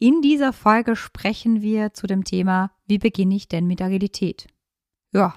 In 0.00 0.22
dieser 0.22 0.52
Folge 0.52 0.94
sprechen 0.94 1.60
wir 1.60 1.92
zu 1.92 2.06
dem 2.06 2.22
Thema, 2.22 2.70
wie 2.86 2.98
beginne 2.98 3.34
ich 3.34 3.48
denn 3.48 3.66
mit 3.66 3.82
Agilität? 3.82 4.46
Ja, 5.12 5.34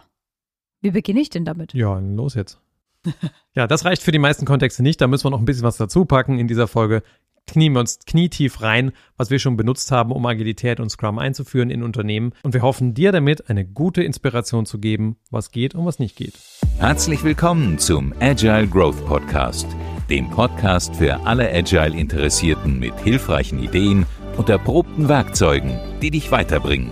wie 0.81 0.91
beginne 0.91 1.19
ich 1.19 1.31
denn 1.31 1.45
damit? 1.45 1.73
Ja, 1.73 1.97
los 1.97 2.35
jetzt. 2.35 2.59
ja, 3.55 3.65
das 3.65 3.85
reicht 3.85 4.03
für 4.03 4.11
die 4.11 4.19
meisten 4.19 4.45
Kontexte 4.45 4.83
nicht. 4.83 5.01
Da 5.01 5.07
müssen 5.07 5.25
wir 5.25 5.31
noch 5.31 5.39
ein 5.39 5.45
bisschen 5.45 5.63
was 5.63 5.77
dazu 5.77 6.05
packen 6.05 6.37
in 6.37 6.47
dieser 6.47 6.67
Folge. 6.67 7.01
Knien 7.47 7.73
wir 7.73 7.79
uns 7.79 7.97
knietief 8.05 8.61
rein, 8.61 8.91
was 9.17 9.31
wir 9.31 9.39
schon 9.39 9.57
benutzt 9.57 9.91
haben, 9.91 10.11
um 10.11 10.23
Agilität 10.27 10.79
und 10.79 10.91
Scrum 10.91 11.17
einzuführen 11.17 11.71
in 11.71 11.81
Unternehmen. 11.81 12.33
Und 12.43 12.53
wir 12.53 12.61
hoffen, 12.61 12.93
dir 12.93 13.11
damit 13.11 13.49
eine 13.49 13.65
gute 13.65 14.03
Inspiration 14.03 14.67
zu 14.67 14.77
geben, 14.77 15.17
was 15.31 15.49
geht 15.49 15.73
und 15.73 15.87
was 15.87 15.97
nicht 15.97 16.15
geht. 16.15 16.35
Herzlich 16.77 17.23
willkommen 17.23 17.79
zum 17.79 18.13
Agile 18.19 18.67
Growth 18.67 19.03
Podcast, 19.07 19.65
dem 20.11 20.29
Podcast 20.29 20.95
für 20.97 21.25
alle 21.25 21.51
Agile-Interessierten 21.51 22.77
mit 22.77 22.99
hilfreichen 22.99 23.57
Ideen 23.63 24.05
und 24.37 24.49
erprobten 24.49 25.09
Werkzeugen, 25.09 25.79
die 26.01 26.11
dich 26.11 26.31
weiterbringen. 26.31 26.91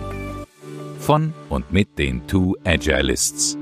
Von 0.98 1.32
und 1.48 1.72
mit 1.72 1.98
den 1.98 2.26
Two 2.26 2.56
Agilists. 2.64 3.56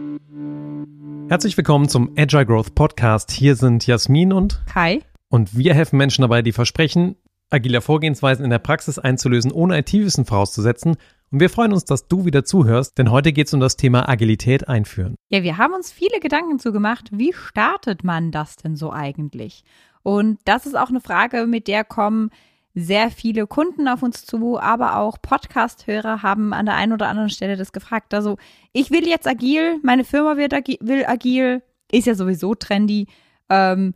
Herzlich 1.28 1.56
willkommen 1.56 1.88
zum 1.88 2.12
Agile 2.16 2.46
Growth 2.46 2.74
Podcast. 2.74 3.30
Hier 3.30 3.54
sind 3.54 3.86
Jasmin 3.86 4.32
und 4.32 4.62
Kai. 4.66 5.00
Und 5.28 5.56
wir 5.56 5.74
helfen 5.74 5.96
Menschen 5.96 6.22
dabei, 6.22 6.42
die 6.42 6.52
Versprechen 6.52 7.16
agiler 7.50 7.80
Vorgehensweisen 7.80 8.44
in 8.44 8.50
der 8.50 8.58
Praxis 8.58 8.98
einzulösen, 8.98 9.52
ohne 9.52 9.78
IT-Wissen 9.78 10.24
vorauszusetzen. 10.24 10.96
Und 11.30 11.40
wir 11.40 11.50
freuen 11.50 11.72
uns, 11.72 11.84
dass 11.84 12.08
du 12.08 12.24
wieder 12.24 12.44
zuhörst, 12.44 12.98
denn 12.98 13.10
heute 13.10 13.32
geht 13.32 13.46
es 13.46 13.54
um 13.54 13.60
das 13.60 13.76
Thema 13.76 14.08
Agilität 14.08 14.68
einführen. 14.68 15.14
Ja, 15.28 15.42
wir 15.42 15.58
haben 15.58 15.74
uns 15.74 15.92
viele 15.92 16.20
Gedanken 16.20 16.58
zugemacht, 16.58 17.10
wie 17.12 17.32
startet 17.32 18.04
man 18.04 18.30
das 18.32 18.56
denn 18.56 18.76
so 18.76 18.92
eigentlich? 18.92 19.64
Und 20.02 20.38
das 20.44 20.66
ist 20.66 20.76
auch 20.76 20.88
eine 20.88 21.00
Frage, 21.00 21.46
mit 21.46 21.68
der 21.68 21.84
kommen 21.84 22.30
sehr 22.78 23.10
viele 23.10 23.46
Kunden 23.46 23.88
auf 23.88 24.02
uns 24.02 24.24
zu, 24.24 24.58
aber 24.58 24.96
auch 24.96 25.20
Podcast-Hörer 25.20 26.22
haben 26.22 26.52
an 26.52 26.66
der 26.66 26.76
einen 26.76 26.92
oder 26.92 27.08
anderen 27.08 27.30
Stelle 27.30 27.56
das 27.56 27.72
gefragt. 27.72 28.14
Also, 28.14 28.36
ich 28.72 28.90
will 28.90 29.06
jetzt 29.06 29.26
agil, 29.26 29.78
meine 29.82 30.04
Firma 30.04 30.36
wird 30.36 30.54
agi 30.54 30.78
will 30.80 31.04
agil, 31.06 31.62
ist 31.90 32.06
ja 32.06 32.14
sowieso 32.14 32.54
trendy. 32.54 33.06
Ähm, 33.48 33.94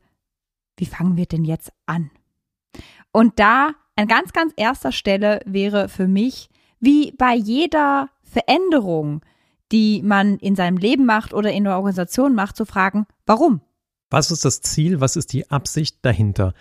wie 0.76 0.86
fangen 0.86 1.16
wir 1.16 1.26
denn 1.26 1.44
jetzt 1.44 1.72
an? 1.86 2.10
Und 3.12 3.38
da 3.38 3.70
an 3.96 4.08
ganz, 4.08 4.32
ganz 4.32 4.52
erster 4.56 4.92
Stelle 4.92 5.40
wäre 5.44 5.88
für 5.88 6.08
mich, 6.08 6.48
wie 6.80 7.12
bei 7.12 7.34
jeder 7.34 8.08
Veränderung, 8.22 9.22
die 9.70 10.02
man 10.02 10.38
in 10.38 10.56
seinem 10.56 10.76
Leben 10.76 11.04
macht 11.06 11.34
oder 11.34 11.52
in 11.52 11.64
der 11.64 11.76
Organisation 11.76 12.34
macht, 12.34 12.56
zu 12.56 12.64
fragen, 12.64 13.06
warum? 13.26 13.60
Was 14.10 14.30
ist 14.30 14.44
das 14.44 14.60
Ziel? 14.60 15.00
Was 15.00 15.16
ist 15.16 15.32
die 15.32 15.50
Absicht 15.50 15.98
dahinter? 16.02 16.54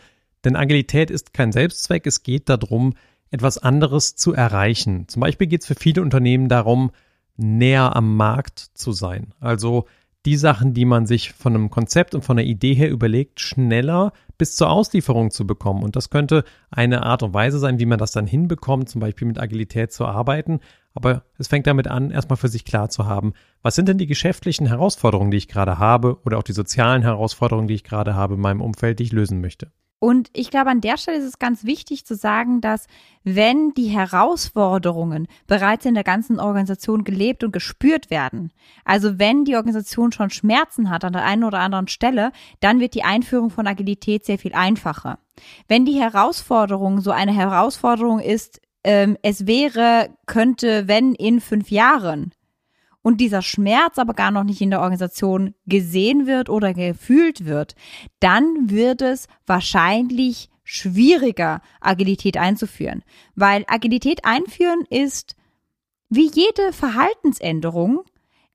Denn 0.43 0.55
Agilität 0.55 1.11
ist 1.11 1.33
kein 1.33 1.51
Selbstzweck, 1.51 2.07
es 2.07 2.23
geht 2.23 2.49
darum, 2.49 2.93
etwas 3.29 3.57
anderes 3.57 4.15
zu 4.15 4.33
erreichen. 4.33 5.07
Zum 5.07 5.21
Beispiel 5.21 5.47
geht 5.47 5.61
es 5.61 5.67
für 5.67 5.75
viele 5.75 6.01
Unternehmen 6.01 6.49
darum, 6.49 6.91
näher 7.37 7.95
am 7.95 8.15
Markt 8.17 8.59
zu 8.73 8.91
sein. 8.91 9.33
Also 9.39 9.85
die 10.25 10.37
Sachen, 10.37 10.73
die 10.73 10.85
man 10.85 11.07
sich 11.07 11.33
von 11.33 11.55
einem 11.55 11.69
Konzept 11.69 12.13
und 12.13 12.23
von 12.23 12.37
einer 12.37 12.47
Idee 12.47 12.75
her 12.75 12.91
überlegt, 12.91 13.39
schneller 13.39 14.13
bis 14.37 14.55
zur 14.55 14.69
Auslieferung 14.69 15.31
zu 15.31 15.47
bekommen. 15.47 15.83
Und 15.83 15.95
das 15.95 16.09
könnte 16.09 16.43
eine 16.69 17.03
Art 17.03 17.23
und 17.23 17.33
Weise 17.33 17.57
sein, 17.57 17.79
wie 17.79 17.85
man 17.85 17.97
das 17.97 18.11
dann 18.11 18.27
hinbekommt, 18.27 18.89
zum 18.89 19.01
Beispiel 19.01 19.27
mit 19.27 19.39
Agilität 19.39 19.91
zu 19.91 20.05
arbeiten. 20.05 20.59
Aber 20.93 21.23
es 21.37 21.47
fängt 21.47 21.67
damit 21.67 21.87
an, 21.87 22.11
erstmal 22.11 22.37
für 22.37 22.49
sich 22.49 22.65
klar 22.65 22.89
zu 22.89 23.05
haben, 23.05 23.33
was 23.61 23.75
sind 23.75 23.87
denn 23.87 23.97
die 23.97 24.07
geschäftlichen 24.07 24.67
Herausforderungen, 24.67 25.31
die 25.31 25.37
ich 25.37 25.47
gerade 25.47 25.79
habe 25.79 26.19
oder 26.25 26.37
auch 26.37 26.43
die 26.43 26.53
sozialen 26.53 27.01
Herausforderungen, 27.01 27.67
die 27.67 27.75
ich 27.75 27.83
gerade 27.83 28.13
habe 28.13 28.35
in 28.35 28.41
meinem 28.41 28.61
Umfeld, 28.61 28.99
die 28.99 29.03
ich 29.03 29.11
lösen 29.11 29.41
möchte. 29.41 29.71
Und 30.03 30.31
ich 30.33 30.49
glaube, 30.49 30.71
an 30.71 30.81
der 30.81 30.97
Stelle 30.97 31.19
ist 31.19 31.25
es 31.25 31.37
ganz 31.37 31.63
wichtig 31.63 32.07
zu 32.07 32.15
sagen, 32.15 32.59
dass 32.59 32.87
wenn 33.23 33.75
die 33.75 33.89
Herausforderungen 33.89 35.27
bereits 35.45 35.85
in 35.85 35.93
der 35.93 36.03
ganzen 36.03 36.39
Organisation 36.39 37.03
gelebt 37.03 37.43
und 37.43 37.51
gespürt 37.53 38.09
werden, 38.09 38.51
also 38.83 39.19
wenn 39.19 39.45
die 39.45 39.55
Organisation 39.55 40.11
schon 40.11 40.31
Schmerzen 40.31 40.89
hat 40.89 41.05
an 41.05 41.13
der 41.13 41.23
einen 41.23 41.43
oder 41.43 41.59
anderen 41.59 41.87
Stelle, 41.87 42.31
dann 42.61 42.79
wird 42.79 42.95
die 42.95 43.03
Einführung 43.03 43.51
von 43.51 43.67
Agilität 43.67 44.25
sehr 44.25 44.39
viel 44.39 44.53
einfacher. 44.53 45.19
Wenn 45.67 45.85
die 45.85 46.01
Herausforderung 46.01 47.01
so 47.01 47.11
eine 47.11 47.35
Herausforderung 47.35 48.19
ist, 48.19 48.59
ähm, 48.83 49.17
es 49.21 49.45
wäre, 49.45 50.09
könnte, 50.25 50.87
wenn 50.87 51.13
in 51.13 51.41
fünf 51.41 51.69
Jahren, 51.69 52.31
und 53.01 53.17
dieser 53.19 53.41
Schmerz 53.41 53.97
aber 53.97 54.13
gar 54.13 54.31
noch 54.31 54.43
nicht 54.43 54.61
in 54.61 54.69
der 54.69 54.81
Organisation 54.81 55.55
gesehen 55.65 56.27
wird 56.27 56.49
oder 56.49 56.73
gefühlt 56.73 57.45
wird, 57.45 57.75
dann 58.19 58.69
wird 58.69 59.01
es 59.01 59.27
wahrscheinlich 59.45 60.49
schwieriger, 60.63 61.61
Agilität 61.79 62.37
einzuführen. 62.37 63.03
Weil 63.35 63.65
Agilität 63.67 64.23
einführen 64.25 64.85
ist 64.89 65.35
wie 66.09 66.29
jede 66.31 66.73
Verhaltensänderung. 66.73 68.01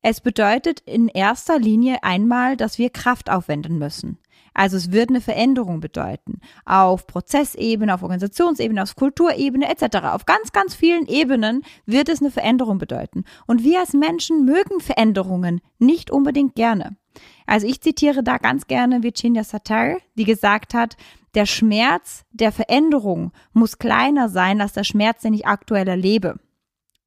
Es 0.03 0.21
bedeutet 0.21 0.81
in 0.81 1.09
erster 1.09 1.59
Linie 1.59 2.03
einmal, 2.05 2.57
dass 2.57 2.79
wir 2.79 2.91
Kraft 2.91 3.31
aufwenden 3.31 3.79
müssen. 3.79 4.19
Also 4.57 4.79
es 4.79 4.91
wird 4.91 5.11
eine 5.11 5.21
Veränderung 5.21 5.81
bedeuten. 5.81 6.41
Auf 6.65 7.07
Prozessebene, 7.07 7.93
auf 7.93 8.03
Organisationsebene, 8.03 8.83
auf 8.83 8.97
Kulturebene 8.97 9.69
etc. 9.69 9.99
Auf 10.07 10.25
ganz, 10.25 10.51
ganz 10.51 10.75
vielen 10.75 11.07
Ebenen 11.07 11.63
wird 11.85 12.09
es 12.09 12.23
eine 12.23 12.31
Veränderung 12.31 12.79
bedeuten. 12.79 13.25
Und 13.47 13.65
wir 13.65 13.81
als 13.81 13.93
Menschen 13.93 14.47
mögen 14.47 14.81
Veränderungen 14.81 15.61
nicht 15.79 16.11
unbedingt 16.11 16.55
gerne. 16.55 16.97
Also 17.45 17.67
ich 17.67 17.83
zitiere 17.83 18.23
da 18.23 18.39
ganz 18.39 18.67
gerne 18.67 19.03
Virginia 19.03 19.45
Satir, 19.45 19.99
die 20.15 20.25
gesagt 20.25 20.73
hat, 20.73 20.97
der 21.35 21.45
Schmerz 21.45 22.25
der 22.31 22.51
Veränderung 22.51 23.33
muss 23.53 23.77
kleiner 23.77 24.31
sein 24.31 24.63
als 24.63 24.73
der 24.73 24.85
Schmerz, 24.85 25.21
den 25.21 25.35
ich 25.35 25.47
aktuell 25.47 25.87
erlebe. 25.87 26.41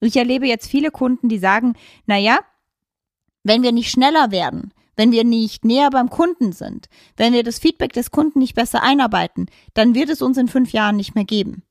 Ich 0.02 0.16
erlebe 0.18 0.46
jetzt 0.46 0.70
viele 0.70 0.92
Kunden, 0.92 1.30
die 1.30 1.40
sagen, 1.40 1.74
na 2.06 2.16
ja, 2.16 2.42
wenn 3.44 3.64
wir 3.64 3.72
nicht 3.72 3.90
schneller 3.90 4.30
werden, 4.30 4.72
wenn 5.00 5.14
wir 5.14 5.24
nicht 5.24 5.64
näher 5.64 5.90
beim 5.92 6.10
Kunden 6.10 6.52
sind, 6.52 6.90
wenn 7.16 7.32
wir 7.32 7.44
das 7.44 7.58
Feedback 7.58 7.94
des 7.94 8.12
Kunden 8.12 8.40
nicht 8.40 8.54
besser 8.54 8.84
einarbeiten, 8.84 9.46
dann 9.74 9.96
wird 9.96 10.10
es 10.10 10.22
uns 10.22 10.38
in 10.38 10.50
fünf 10.50 10.74
Jahren 10.74 10.98
nicht 10.98 11.16
mehr 11.16 11.24
geben. 11.24 11.64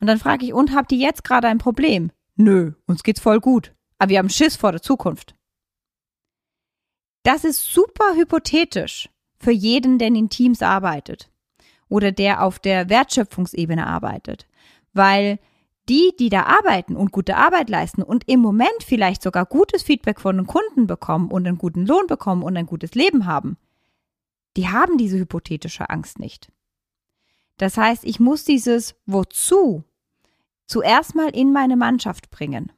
Und 0.00 0.06
dann 0.06 0.18
frage 0.18 0.46
ich, 0.46 0.54
und 0.54 0.74
habt 0.74 0.90
ihr 0.90 0.96
jetzt 0.96 1.22
gerade 1.22 1.48
ein 1.48 1.58
Problem? 1.58 2.10
Nö, 2.34 2.72
uns 2.86 3.02
geht's 3.02 3.20
voll 3.20 3.40
gut. 3.40 3.74
Aber 3.98 4.08
wir 4.08 4.18
haben 4.18 4.30
Schiss 4.30 4.56
vor 4.56 4.72
der 4.72 4.80
Zukunft. 4.80 5.34
Das 7.24 7.44
ist 7.44 7.62
super 7.62 8.14
hypothetisch 8.14 9.10
für 9.38 9.52
jeden, 9.52 9.98
der 9.98 10.08
in 10.08 10.30
Teams 10.30 10.62
arbeitet 10.62 11.30
oder 11.90 12.10
der 12.10 12.42
auf 12.42 12.58
der 12.58 12.88
Wertschöpfungsebene 12.88 13.86
arbeitet, 13.86 14.46
weil 14.94 15.40
die, 15.88 16.14
die 16.18 16.28
da 16.28 16.44
arbeiten 16.44 16.96
und 16.96 17.12
gute 17.12 17.36
Arbeit 17.36 17.70
leisten 17.70 18.02
und 18.02 18.28
im 18.28 18.40
Moment 18.40 18.82
vielleicht 18.84 19.22
sogar 19.22 19.46
gutes 19.46 19.82
Feedback 19.82 20.20
von 20.20 20.36
den 20.36 20.46
Kunden 20.46 20.86
bekommen 20.86 21.30
und 21.30 21.46
einen 21.46 21.58
guten 21.58 21.86
Lohn 21.86 22.06
bekommen 22.06 22.42
und 22.42 22.56
ein 22.56 22.66
gutes 22.66 22.94
Leben 22.94 23.26
haben, 23.26 23.56
die 24.56 24.68
haben 24.68 24.98
diese 24.98 25.18
hypothetische 25.18 25.90
Angst 25.90 26.18
nicht. 26.18 26.50
Das 27.58 27.76
heißt, 27.76 28.04
ich 28.04 28.20
muss 28.20 28.44
dieses 28.44 28.96
Wozu 29.06 29.84
zuerst 30.66 31.14
mal 31.14 31.28
in 31.28 31.52
meine 31.52 31.76
Mannschaft 31.76 32.30
bringen. 32.30 32.72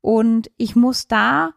Und 0.00 0.50
ich 0.56 0.76
muss 0.76 1.08
da 1.08 1.52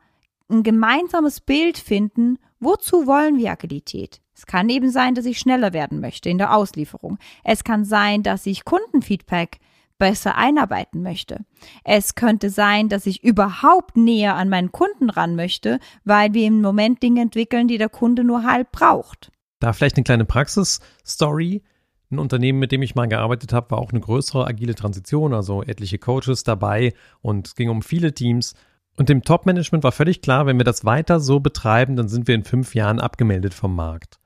ein 0.50 0.64
gemeinsames 0.64 1.42
Bild 1.42 1.78
finden, 1.78 2.40
wozu 2.60 3.06
wollen 3.06 3.38
wir 3.38 3.52
Agilität? 3.52 4.22
Es 4.34 4.46
kann 4.46 4.70
eben 4.70 4.92
sein, 4.92 5.16
dass 5.16 5.26
ich 5.26 5.40
schneller 5.40 5.74
werden 5.74 6.00
möchte 6.00 6.30
in 6.30 6.38
der 6.38 6.56
Auslieferung. 6.56 7.18
Es 7.44 7.64
kann 7.64 7.86
sein, 7.86 8.24
dass 8.24 8.46
ich 8.46 8.66
Kundenfeedback 8.66 9.60
besser 9.98 10.36
einarbeiten 10.36 11.02
möchte. 11.02 11.40
Es 11.84 12.16
könnte 12.16 12.50
sein, 12.50 12.90
dass 12.90 13.06
ich 13.06 13.24
überhaupt 13.24 13.98
näher 13.98 14.36
an 14.36 14.50
meinen 14.50 14.72
Kunden 14.72 15.10
ran 15.10 15.36
möchte, 15.36 15.80
weil 16.04 16.34
wir 16.34 16.48
im 16.48 16.62
Moment 16.62 17.02
Dinge 17.04 17.22
entwickeln, 17.22 17.68
die 17.68 17.78
der 17.78 17.90
Kunde 17.90 18.24
nur 18.24 18.44
halb 18.44 18.72
braucht. 18.72 19.32
Da 19.60 19.74
vielleicht 19.74 19.98
eine 19.98 20.04
kleine 20.04 20.26
Praxis-Story. 20.26 21.64
Ein 22.10 22.20
Unternehmen, 22.20 22.60
mit 22.60 22.72
dem 22.72 22.84
ich 22.84 22.96
mal 22.96 23.08
gearbeitet 23.08 23.52
habe, 23.54 23.72
war 23.72 23.80
auch 23.80 23.92
eine 23.92 24.00
größere 24.00 24.46
agile 24.46 24.76
Transition, 24.76 25.34
also 25.34 25.64
etliche 25.64 25.98
Coaches 25.98 26.44
dabei 26.44 26.94
und 27.22 27.48
es 27.48 27.56
ging 27.56 27.70
um 27.70 27.82
viele 27.82 28.14
Teams. 28.14 28.54
Und 28.96 29.10
dem 29.10 29.24
Top-Management 29.24 29.84
war 29.84 29.92
völlig 29.92 30.22
klar, 30.22 30.46
wenn 30.46 30.58
wir 30.58 30.64
das 30.64 30.86
weiter 30.86 31.20
so 31.20 31.40
betreiben, 31.40 31.96
dann 31.96 32.08
sind 32.08 32.28
wir 32.28 32.36
in 32.36 32.44
fünf 32.44 32.76
Jahren 32.76 33.00
abgemeldet 33.00 33.54
vom 33.54 33.76
Markt. 33.76 34.20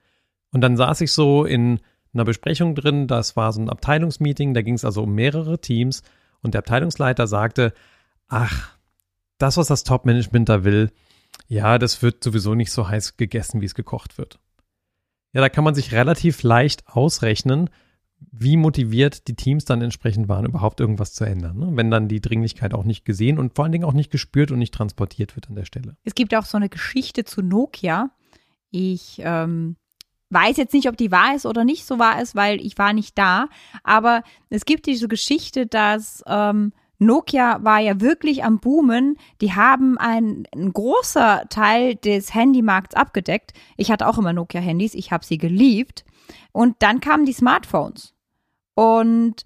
Und 0.54 0.62
dann 0.62 0.78
saß 0.78 1.01
ich 1.01 1.12
so 1.12 1.45
in 1.45 1.80
einer 2.13 2.25
Besprechung 2.25 2.75
drin. 2.75 3.08
Das 3.08 3.36
war 3.36 3.54
so 3.54 3.62
ein 3.62 3.69
Abteilungsmeeting, 3.69 4.54
da 4.54 4.62
ging 4.62 4.75
es 4.75 4.86
also 4.86 5.04
um 5.04 5.13
mehrere 5.13 5.60
Teams 5.60 6.04
und 6.42 6.54
der 6.54 6.60
Abteilungsleiter 6.60 7.28
sagte, 7.28 7.74
ach, 8.28 8.78
das, 9.38 9.58
was 9.58 9.68
das 9.68 9.84
Top-Management 9.84 10.50
da 10.50 10.63
will, 10.63 10.92
ja, 11.48 11.78
das 11.78 12.02
wird 12.02 12.24
sowieso 12.24 12.56
nicht 12.56 12.72
so 12.72 12.88
heiß 12.88 13.18
gegessen, 13.18 13.62
wie 13.62 13.66
es 13.66 13.75
gekocht 13.75 14.18
wird. 14.18 14.40
Ja, 15.34 15.42
da 15.42 15.50
kann 15.50 15.63
man 15.63 15.75
sich 15.75 15.94
relativ 15.94 16.44
leicht 16.44 16.88
ausrechnen, 16.88 17.69
wie 18.31 18.57
motiviert 18.57 19.28
die 19.28 19.36
Teams 19.36 19.66
dann 19.66 19.81
entsprechend 19.81 20.28
waren, 20.28 20.46
überhaupt 20.46 20.80
irgendwas 20.80 21.14
zu 21.14 21.24
ändern. 21.24 21.57
Ne? 21.57 21.72
Wenn 21.74 21.90
dann 21.90 22.07
die 22.07 22.22
Dringlichkeit 22.22 22.74
auch 22.74 22.84
nicht 22.84 23.04
gesehen 23.04 23.40
und 23.40 23.56
vor 23.56 23.64
allen 23.64 23.72
Dingen 23.72 23.86
auch 23.86 23.94
nicht 23.94 24.12
gespürt 24.12 24.52
und 24.52 24.60
nicht 24.60 24.74
transportiert 24.74 25.36
wird 25.36 25.50
an 25.50 25.56
der 25.56 25.66
Stelle. 25.66 25.98
Es 26.04 26.14
gibt 26.14 26.36
auch 26.36 26.46
so 26.46 26.57
eine 26.57 26.69
Geschichte 26.69 27.24
zu 27.24 27.42
Nokia. 27.42 28.12
Ich 28.69 29.22
ähm, 29.24 29.75
weiß 30.31 30.57
jetzt 30.57 30.74
nicht, 30.74 30.88
ob 30.88 30.98
die 30.98 31.12
wahr 31.12 31.36
ist 31.36 31.45
oder 31.45 31.63
nicht 31.63 31.86
so 31.86 32.00
wahr 32.00 32.22
ist, 32.22 32.36
weil 32.36 32.62
ich 32.62 32.78
war 32.78 32.94
nicht 32.94 33.18
da. 33.18 33.48
Aber 33.83 34.24
es 34.50 34.66
gibt 34.66 34.86
diese 34.86 35.07
Geschichte, 35.07 35.68
dass 35.68 36.24
ähm, 36.28 36.74
Nokia 37.01 37.63
war 37.63 37.80
ja 37.80 38.00
wirklich 38.00 38.44
am 38.44 38.60
Boomen. 38.60 39.18
Die 39.42 39.54
haben 39.54 39.98
ein, 39.98 40.48
ein 40.54 40.72
großer 40.72 41.45
Teil 41.50 41.95
des 41.95 42.33
Handymarkts 42.33 42.95
abgedeckt. 42.95 43.54
Ich 43.75 43.92
hatte 43.92 44.07
auch 44.07 44.18
immer 44.18 44.33
Nokia-Handys, 44.33 44.94
ich 44.94 45.12
habe 45.12 45.25
sie 45.25 45.38
geliebt. 45.38 46.06
Und 46.51 46.75
dann 46.80 47.01
kamen 47.01 47.25
die 47.25 47.33
Smartphones. 47.33 48.13
Und 48.75 49.44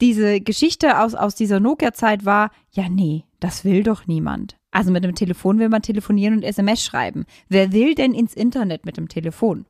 diese 0.00 0.40
Geschichte 0.40 1.00
aus, 1.00 1.14
aus 1.14 1.36
dieser 1.36 1.60
Nokia-Zeit 1.60 2.24
war, 2.24 2.50
ja, 2.70 2.88
nee, 2.88 3.24
das 3.40 3.64
will 3.64 3.82
doch 3.82 4.06
niemand. 4.06 4.56
Also 4.72 4.90
mit 4.90 5.04
dem 5.04 5.14
Telefon 5.14 5.58
will 5.58 5.68
man 5.68 5.82
telefonieren 5.82 6.34
und 6.34 6.42
SMS 6.42 6.84
schreiben. 6.84 7.24
Wer 7.48 7.72
will 7.72 7.94
denn 7.94 8.12
ins 8.12 8.34
Internet 8.34 8.84
mit 8.84 8.96
dem 8.96 9.08
Telefon? 9.08 9.66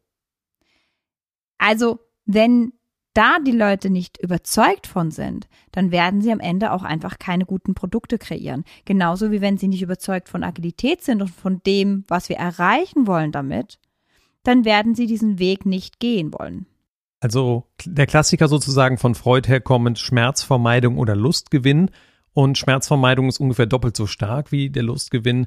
Also, 1.59 2.01
wenn 2.25 2.73
da 3.17 3.39
die 3.39 3.53
Leute 3.53 3.89
nicht 3.89 4.19
überzeugt 4.19 4.87
von 4.87 5.11
sind, 5.11 5.49
dann 5.73 5.91
werden 5.91 6.21
sie 6.21 6.31
am 6.31 6.41
Ende 6.41 6.73
auch 6.73 6.83
einfach 6.83 7.19
keine 7.19 7.47
guten 7.47 7.75
Produkte 7.75 8.19
kreieren. 8.19 8.65
Genauso 8.85 9.31
wie 9.31 9.41
wenn 9.41 9.57
sie 9.57 9.69
nicht 9.69 9.81
überzeugt 9.81 10.29
von 10.29 10.45
Agilität 10.45 11.03
sind 11.03 11.23
und 11.23 11.31
von 11.31 11.63
dem, 11.67 12.05
was 12.09 12.29
wir 12.29 12.37
erreichen 12.37 13.07
wollen 13.07 13.33
damit, 13.33 13.79
dann 14.43 14.67
werden 14.67 14.95
sie 14.95 15.07
diesen 15.07 15.39
Weg 15.39 15.65
nicht 15.65 15.99
gehen 15.99 16.33
wollen. 16.35 16.67
Also 17.21 17.65
der 17.85 18.07
Klassiker 18.07 18.49
sozusagen 18.49 18.99
von 18.99 19.15
Freud 19.15 19.49
herkommend 19.49 19.99
Schmerzvermeidung 19.99 20.99
oder 20.99 21.17
Lustgewinn. 21.17 21.91
Und 22.35 22.59
Schmerzvermeidung 22.59 23.29
ist 23.29 23.41
ungefähr 23.41 23.67
doppelt 23.67 23.97
so 23.97 24.07
stark 24.07 24.53
wie 24.53 24.69
der 24.69 24.83
Lustgewinn. 24.83 25.47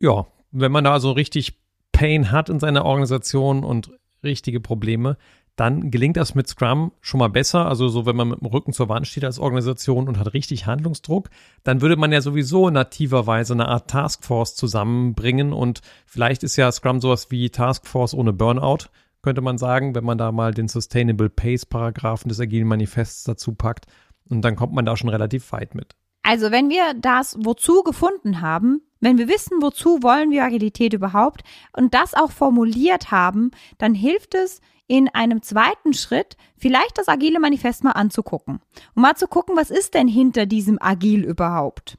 Ja, 0.00 0.26
wenn 0.50 0.70
man 0.70 0.84
da 0.84 1.00
so 1.00 1.12
richtig 1.12 1.58
Pain 1.92 2.30
hat 2.30 2.50
in 2.50 2.60
seiner 2.60 2.84
Organisation 2.84 3.64
und 3.64 3.90
richtige 4.22 4.60
Probleme, 4.60 5.16
dann 5.58 5.90
gelingt 5.90 6.16
das 6.16 6.36
mit 6.36 6.46
Scrum 6.46 6.92
schon 7.00 7.18
mal 7.18 7.28
besser. 7.28 7.66
Also 7.66 7.88
so, 7.88 8.06
wenn 8.06 8.14
man 8.14 8.28
mit 8.28 8.40
dem 8.40 8.46
Rücken 8.46 8.72
zur 8.72 8.88
Wand 8.88 9.08
steht 9.08 9.24
als 9.24 9.40
Organisation 9.40 10.06
und 10.06 10.18
hat 10.18 10.32
richtig 10.32 10.66
Handlungsdruck, 10.66 11.30
dann 11.64 11.80
würde 11.80 11.96
man 11.96 12.12
ja 12.12 12.20
sowieso 12.20 12.70
nativerweise 12.70 13.54
eine 13.54 13.66
Art 13.66 13.90
Taskforce 13.90 14.54
zusammenbringen 14.54 15.52
und 15.52 15.80
vielleicht 16.06 16.44
ist 16.44 16.56
ja 16.56 16.70
Scrum 16.70 17.00
sowas 17.00 17.30
wie 17.30 17.50
Taskforce 17.50 18.14
ohne 18.14 18.32
Burnout, 18.32 18.88
könnte 19.22 19.40
man 19.40 19.58
sagen, 19.58 19.96
wenn 19.96 20.04
man 20.04 20.16
da 20.16 20.30
mal 20.30 20.54
den 20.54 20.68
Sustainable 20.68 21.28
Pace 21.28 21.66
Paragraphen 21.66 22.28
des 22.28 22.38
Agilen 22.38 22.68
Manifests 22.68 23.24
dazu 23.24 23.52
packt 23.52 23.86
und 24.30 24.42
dann 24.42 24.54
kommt 24.54 24.74
man 24.74 24.86
da 24.86 24.96
schon 24.96 25.08
relativ 25.08 25.50
weit 25.50 25.74
mit. 25.74 25.96
Also 26.22 26.52
wenn 26.52 26.68
wir 26.68 26.94
das 27.00 27.36
Wozu 27.42 27.82
gefunden 27.82 28.42
haben, 28.42 28.82
wenn 29.00 29.18
wir 29.18 29.28
wissen, 29.28 29.60
wozu 29.60 30.02
wollen 30.02 30.30
wir 30.30 30.44
Agilität 30.44 30.92
überhaupt 30.92 31.42
und 31.72 31.94
das 31.94 32.14
auch 32.14 32.32
formuliert 32.32 33.10
haben, 33.10 33.50
dann 33.78 33.94
hilft 33.94 34.34
es 34.34 34.60
in 34.86 35.08
einem 35.08 35.42
zweiten 35.42 35.92
Schritt 35.92 36.36
vielleicht 36.56 36.98
das 36.98 37.08
agile 37.08 37.38
Manifest 37.38 37.84
mal 37.84 37.92
anzugucken 37.92 38.60
und 38.94 39.02
mal 39.02 39.14
zu 39.14 39.28
gucken, 39.28 39.56
was 39.56 39.70
ist 39.70 39.94
denn 39.94 40.08
hinter 40.08 40.46
diesem 40.46 40.80
Agil 40.80 41.24
überhaupt? 41.24 41.98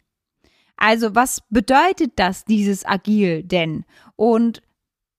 Also 0.76 1.14
was 1.14 1.42
bedeutet 1.50 2.14
das, 2.16 2.46
dieses 2.46 2.86
Agil 2.86 3.44
denn? 3.44 3.86
Und 4.16 4.62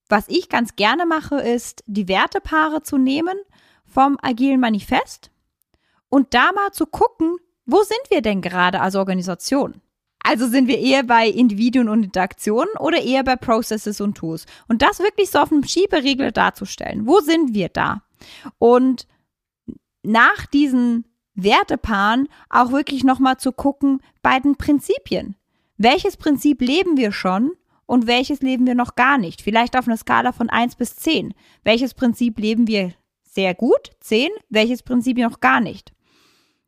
was 0.08 0.24
ich 0.28 0.48
ganz 0.48 0.74
gerne 0.74 1.06
mache, 1.06 1.36
ist, 1.36 1.84
die 1.86 2.08
Wertepaare 2.08 2.82
zu 2.82 2.98
nehmen 2.98 3.38
vom 3.84 4.18
agilen 4.20 4.60
Manifest 4.60 5.30
und 6.08 6.34
da 6.34 6.50
mal 6.52 6.72
zu 6.72 6.86
gucken, 6.86 7.36
wo 7.66 7.82
sind 7.82 8.00
wir 8.08 8.20
denn 8.20 8.40
gerade 8.40 8.80
als 8.80 8.96
Organisation? 8.96 9.80
Also 10.22 10.46
sind 10.48 10.68
wir 10.68 10.78
eher 10.78 11.02
bei 11.02 11.28
Individuen 11.28 11.88
und 11.88 12.04
Interaktionen 12.04 12.74
oder 12.78 13.02
eher 13.02 13.24
bei 13.24 13.36
Processes 13.36 14.00
und 14.00 14.16
Tools? 14.16 14.46
Und 14.68 14.82
das 14.82 14.98
wirklich 14.98 15.30
so 15.30 15.38
auf 15.38 15.50
einem 15.50 15.64
Schieberegler 15.64 16.30
darzustellen. 16.30 17.06
Wo 17.06 17.20
sind 17.20 17.54
wir 17.54 17.68
da? 17.68 18.02
Und 18.58 19.06
nach 20.02 20.46
diesen 20.46 21.04
Wertepaaren 21.34 22.28
auch 22.48 22.70
wirklich 22.72 23.04
nochmal 23.04 23.38
zu 23.38 23.52
gucken 23.52 24.00
bei 24.22 24.38
den 24.38 24.56
Prinzipien. 24.56 25.36
Welches 25.76 26.16
Prinzip 26.16 26.60
leben 26.60 26.96
wir 26.96 27.12
schon 27.12 27.52
und 27.86 28.06
welches 28.06 28.42
leben 28.42 28.66
wir 28.66 28.74
noch 28.74 28.94
gar 28.94 29.18
nicht? 29.18 29.42
Vielleicht 29.42 29.76
auf 29.76 29.88
einer 29.88 29.96
Skala 29.96 30.32
von 30.32 30.50
1 30.50 30.76
bis 30.76 30.96
10. 30.96 31.34
Welches 31.64 31.94
Prinzip 31.94 32.38
leben 32.38 32.66
wir 32.66 32.92
sehr 33.22 33.54
gut? 33.54 33.90
10. 34.00 34.28
Welches 34.48 34.82
Prinzip 34.82 35.16
noch 35.16 35.40
gar 35.40 35.60
nicht? 35.60 35.92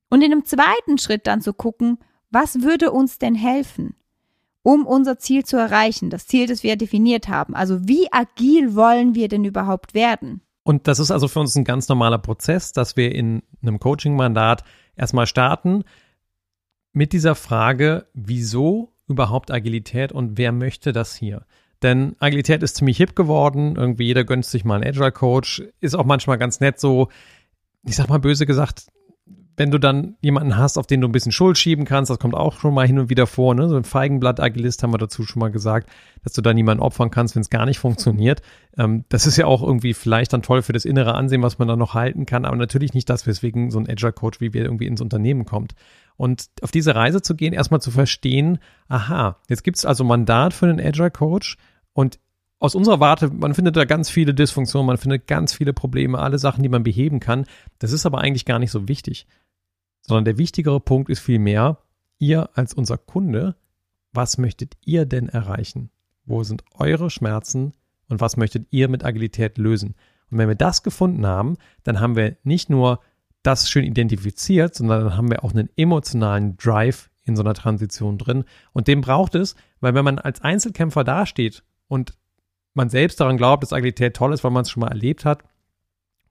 Und 0.09 0.23
in 0.23 0.33
einem 0.33 0.45
zweiten 0.45 0.99
Schritt 0.99 1.27
dann 1.27 1.41
zu 1.41 1.53
gucken, 1.53 1.99
was 2.33 2.63
würde 2.63 2.91
uns 2.91 3.19
denn 3.19 3.35
helfen, 3.35 3.95
um 4.63 4.87
unser 4.87 5.19
Ziel 5.19 5.45
zu 5.45 5.57
erreichen, 5.57 6.11
das 6.11 6.27
Ziel, 6.27 6.47
das 6.47 6.63
wir 6.63 6.77
definiert 6.77 7.29
haben? 7.29 7.55
Also 7.55 7.87
wie 7.87 8.13
agil 8.13 8.75
wollen 8.75 9.15
wir 9.15 9.29
denn 9.29 9.45
überhaupt 9.45 9.95
werden? 9.95 10.41
Und 10.65 10.89
das 10.89 10.99
ist 10.99 11.11
also 11.11 11.29
für 11.29 11.41
uns 11.41 11.55
ein 11.57 11.65
ganz 11.65 11.89
normaler 11.89 12.19
Prozess, 12.19 12.73
dass 12.73 12.97
wir 12.97 13.15
in 13.15 13.43
einem 13.63 13.79
Coaching-Mandat 13.81 14.65
erstmal 14.97 15.27
starten 15.27 15.85
mit 16.93 17.13
dieser 17.13 17.35
Frage, 17.35 18.07
wieso 18.15 18.93
überhaupt 19.09 19.51
Agilität 19.51 20.13
und 20.13 20.39
wer 20.39 20.53
möchte 20.53 20.93
das 20.93 21.15
hier? 21.15 21.45
Denn 21.83 22.15
Agilität 22.21 22.63
ist 22.63 22.77
ziemlich 22.77 22.97
hip 22.97 23.17
geworden, 23.17 23.75
irgendwie 23.77 24.05
jeder 24.05 24.25
gönnt 24.25 24.45
sich 24.45 24.65
mal 24.65 24.77
einen 24.77 24.85
Agile 24.85 25.11
Coach, 25.11 25.63
ist 25.81 25.95
auch 25.95 26.05
manchmal 26.05 26.39
ganz 26.39 26.61
nett 26.61 26.79
so, 26.79 27.09
ich 27.83 27.97
sag 27.97 28.09
mal 28.09 28.21
böse 28.21 28.47
gesagt, 28.47 28.87
wenn 29.57 29.71
du 29.71 29.79
dann 29.79 30.17
jemanden 30.21 30.57
hast, 30.57 30.79
auf 30.79 30.87
den 30.87 31.01
du 31.01 31.09
ein 31.09 31.13
bisschen 31.13 31.33
Schuld 31.33 31.59
schieben 31.59 31.85
kannst, 31.85 32.11
das 32.11 32.19
kommt 32.19 32.35
auch 32.35 32.59
schon 32.59 32.73
mal 32.73 32.87
hin 32.87 32.99
und 32.99 33.11
wieder 33.11 33.27
vor, 33.27 33.55
ne? 33.55 33.69
So 33.69 33.77
ein 33.77 33.85
Feigenblatt-Agilist 33.85 34.83
haben 34.83 34.93
wir 34.93 34.99
dazu 34.99 35.25
schon 35.25 35.41
mal 35.41 35.51
gesagt, 35.51 35.91
dass 36.23 36.33
du 36.33 36.41
da 36.41 36.55
niemanden 36.55 36.83
opfern 36.83 37.11
kannst, 37.11 37.35
wenn 37.35 37.43
es 37.43 37.51
gar 37.51 37.67
nicht 37.67 37.79
funktioniert. 37.79 38.41
Ähm, 38.79 39.05
das 39.11 39.27
ist 39.27 39.37
ja 39.37 39.47
auch 39.47 39.63
irgendwie 39.63 39.93
vielleicht 39.95 40.33
dann 40.33 40.43
toll 40.43 40.63
für 40.63 40.73
das 40.73 40.85
innere 40.85 41.15
Ansehen, 41.15 41.43
was 41.43 41.59
man 41.59 41.69
da 41.69 41.77
noch 41.77 41.95
halten 41.95 42.25
kann, 42.25 42.45
aber 42.45 42.57
natürlich 42.57 42.95
nicht 42.95 43.11
das, 43.11 43.27
weswegen 43.27 43.71
so 43.71 43.79
ein 43.79 43.89
Agile-Coach 43.89 44.41
wie 44.41 44.55
wir 44.55 44.63
irgendwie 44.63 44.87
ins 44.87 45.03
Unternehmen 45.03 45.45
kommt. 45.45 45.75
Und 46.17 46.47
auf 46.63 46.71
diese 46.71 46.95
Reise 46.95 47.21
zu 47.21 47.35
gehen, 47.35 47.53
erstmal 47.53 47.81
zu 47.81 47.91
verstehen, 47.91 48.59
aha, 48.89 49.37
jetzt 49.49 49.65
gibt 49.65 49.77
es 49.77 49.85
also 49.85 50.05
Mandat 50.05 50.55
für 50.55 50.67
einen 50.67 50.81
Agile-Coach 50.81 51.57
und 51.93 52.19
aus 52.59 52.77
unserer 52.77 53.01
Warte, 53.01 53.29
man 53.29 53.55
findet 53.55 53.77
da 53.77 53.85
ganz 53.85 54.09
viele 54.09 54.35
Dysfunktionen, 54.35 54.87
man 54.87 54.97
findet 54.97 55.27
ganz 55.27 55.53
viele 55.53 55.73
Probleme, 55.73 56.21
alle 56.21 56.39
Sachen, 56.39 56.63
die 56.63 56.69
man 56.69 56.85
beheben 56.85 57.19
kann. 57.19 57.45
Das 57.81 57.91
ist 57.91 58.07
aber 58.07 58.19
eigentlich 58.19 58.45
gar 58.45 58.61
nicht 58.61 58.71
so 58.71 58.87
wichtig 58.87 59.27
sondern 60.03 60.25
der 60.25 60.39
wichtigere 60.39 60.81
Punkt 60.81 61.11
ist 61.11 61.21
vielmehr, 61.21 61.79
ihr 62.19 62.51
als 62.55 62.75
unser 62.75 62.99
Kunde, 62.99 63.57
was 64.13 64.39
möchtet 64.39 64.77
ihr 64.85 65.07
denn 65.07 65.29
erreichen? 65.29 65.91
Wo 66.25 66.45
sind 66.45 66.65
eure 66.75 67.11
Schmerzen 67.11 67.73
und 68.09 68.21
was 68.21 68.37
möchtet 68.37 68.67
ihr 68.71 68.89
mit 68.89 69.05
Agilität 69.05 69.59
lösen? 69.59 69.95
Und 70.31 70.39
wenn 70.39 70.49
wir 70.49 70.55
das 70.55 70.83
gefunden 70.83 71.27
haben, 71.27 71.57
dann 71.83 72.01
haben 72.01 72.17
wir 72.17 72.37
nicht 72.43 72.71
nur 72.71 73.01
das 73.43 73.69
schön 73.69 73.85
identifiziert, 73.85 74.75
sondern 74.75 75.05
dann 75.05 75.17
haben 75.17 75.31
wir 75.31 75.45
auch 75.45 75.53
einen 75.53 75.69
emotionalen 75.77 76.57
Drive 76.57 77.11
in 77.25 77.37
so 77.37 77.43
einer 77.43 77.55
Transition 77.55 78.19
drin. 78.19 78.45
Und 78.73 78.89
den 78.89 79.01
braucht 79.01 79.35
es, 79.35 79.57
weil 79.81 79.95
wenn 79.95 80.05
man 80.05 80.19
als 80.19 80.41
Einzelkämpfer 80.41 81.05
dasteht 81.05 81.63
und 81.89 82.15
man 82.75 82.89
selbst 82.89 83.21
daran 83.21 83.37
glaubt, 83.37 83.63
dass 83.63 83.73
Agilität 83.73 84.15
toll 84.15 84.33
ist, 84.33 84.45
weil 84.45 84.51
man 84.51 84.63
es 84.63 84.71
schon 84.71 84.81
mal 84.81 84.89
erlebt 84.89 85.25
hat, 85.25 85.43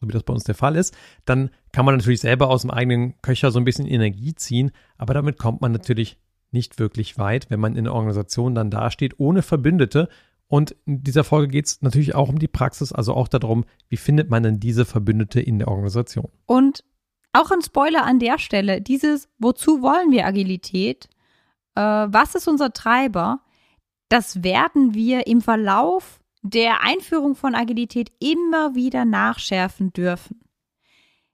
so 0.01 0.07
wie 0.07 0.11
das 0.11 0.23
bei 0.23 0.33
uns 0.33 0.43
der 0.43 0.55
Fall 0.55 0.75
ist, 0.75 0.97
dann 1.25 1.51
kann 1.71 1.85
man 1.85 1.95
natürlich 1.95 2.19
selber 2.19 2.49
aus 2.49 2.61
dem 2.61 2.71
eigenen 2.71 3.21
Köcher 3.21 3.51
so 3.51 3.59
ein 3.59 3.65
bisschen 3.65 3.87
Energie 3.87 4.33
ziehen, 4.35 4.71
aber 4.97 5.13
damit 5.13 5.37
kommt 5.37 5.61
man 5.61 5.71
natürlich 5.71 6.17
nicht 6.51 6.79
wirklich 6.79 7.17
weit, 7.17 7.49
wenn 7.49 7.59
man 7.59 7.75
in 7.75 7.85
der 7.85 7.93
Organisation 7.93 8.55
dann 8.55 8.71
dasteht, 8.71 9.19
ohne 9.19 9.41
Verbündete. 9.41 10.09
Und 10.47 10.75
in 10.85 11.01
dieser 11.01 11.23
Folge 11.23 11.47
geht 11.47 11.67
es 11.67 11.81
natürlich 11.81 12.13
auch 12.13 12.27
um 12.27 12.39
die 12.39 12.49
Praxis, 12.49 12.91
also 12.91 13.13
auch 13.13 13.29
darum, 13.29 13.63
wie 13.87 13.95
findet 13.95 14.29
man 14.29 14.43
denn 14.43 14.59
diese 14.59 14.83
Verbündete 14.83 15.39
in 15.39 15.59
der 15.59 15.69
Organisation. 15.69 16.29
Und 16.45 16.83
auch 17.31 17.51
ein 17.51 17.61
Spoiler 17.61 18.03
an 18.03 18.19
der 18.19 18.37
Stelle, 18.37 18.81
dieses, 18.81 19.29
wozu 19.39 19.81
wollen 19.81 20.11
wir 20.11 20.25
Agilität? 20.25 21.07
Äh, 21.75 21.81
was 21.81 22.35
ist 22.35 22.49
unser 22.49 22.73
Treiber? 22.73 23.39
Das 24.09 24.43
werden 24.43 24.93
wir 24.93 25.27
im 25.27 25.39
Verlauf 25.39 26.20
der 26.41 26.81
Einführung 26.81 27.35
von 27.35 27.55
Agilität 27.55 28.11
immer 28.19 28.75
wieder 28.75 29.05
nachschärfen 29.05 29.93
dürfen. 29.93 30.41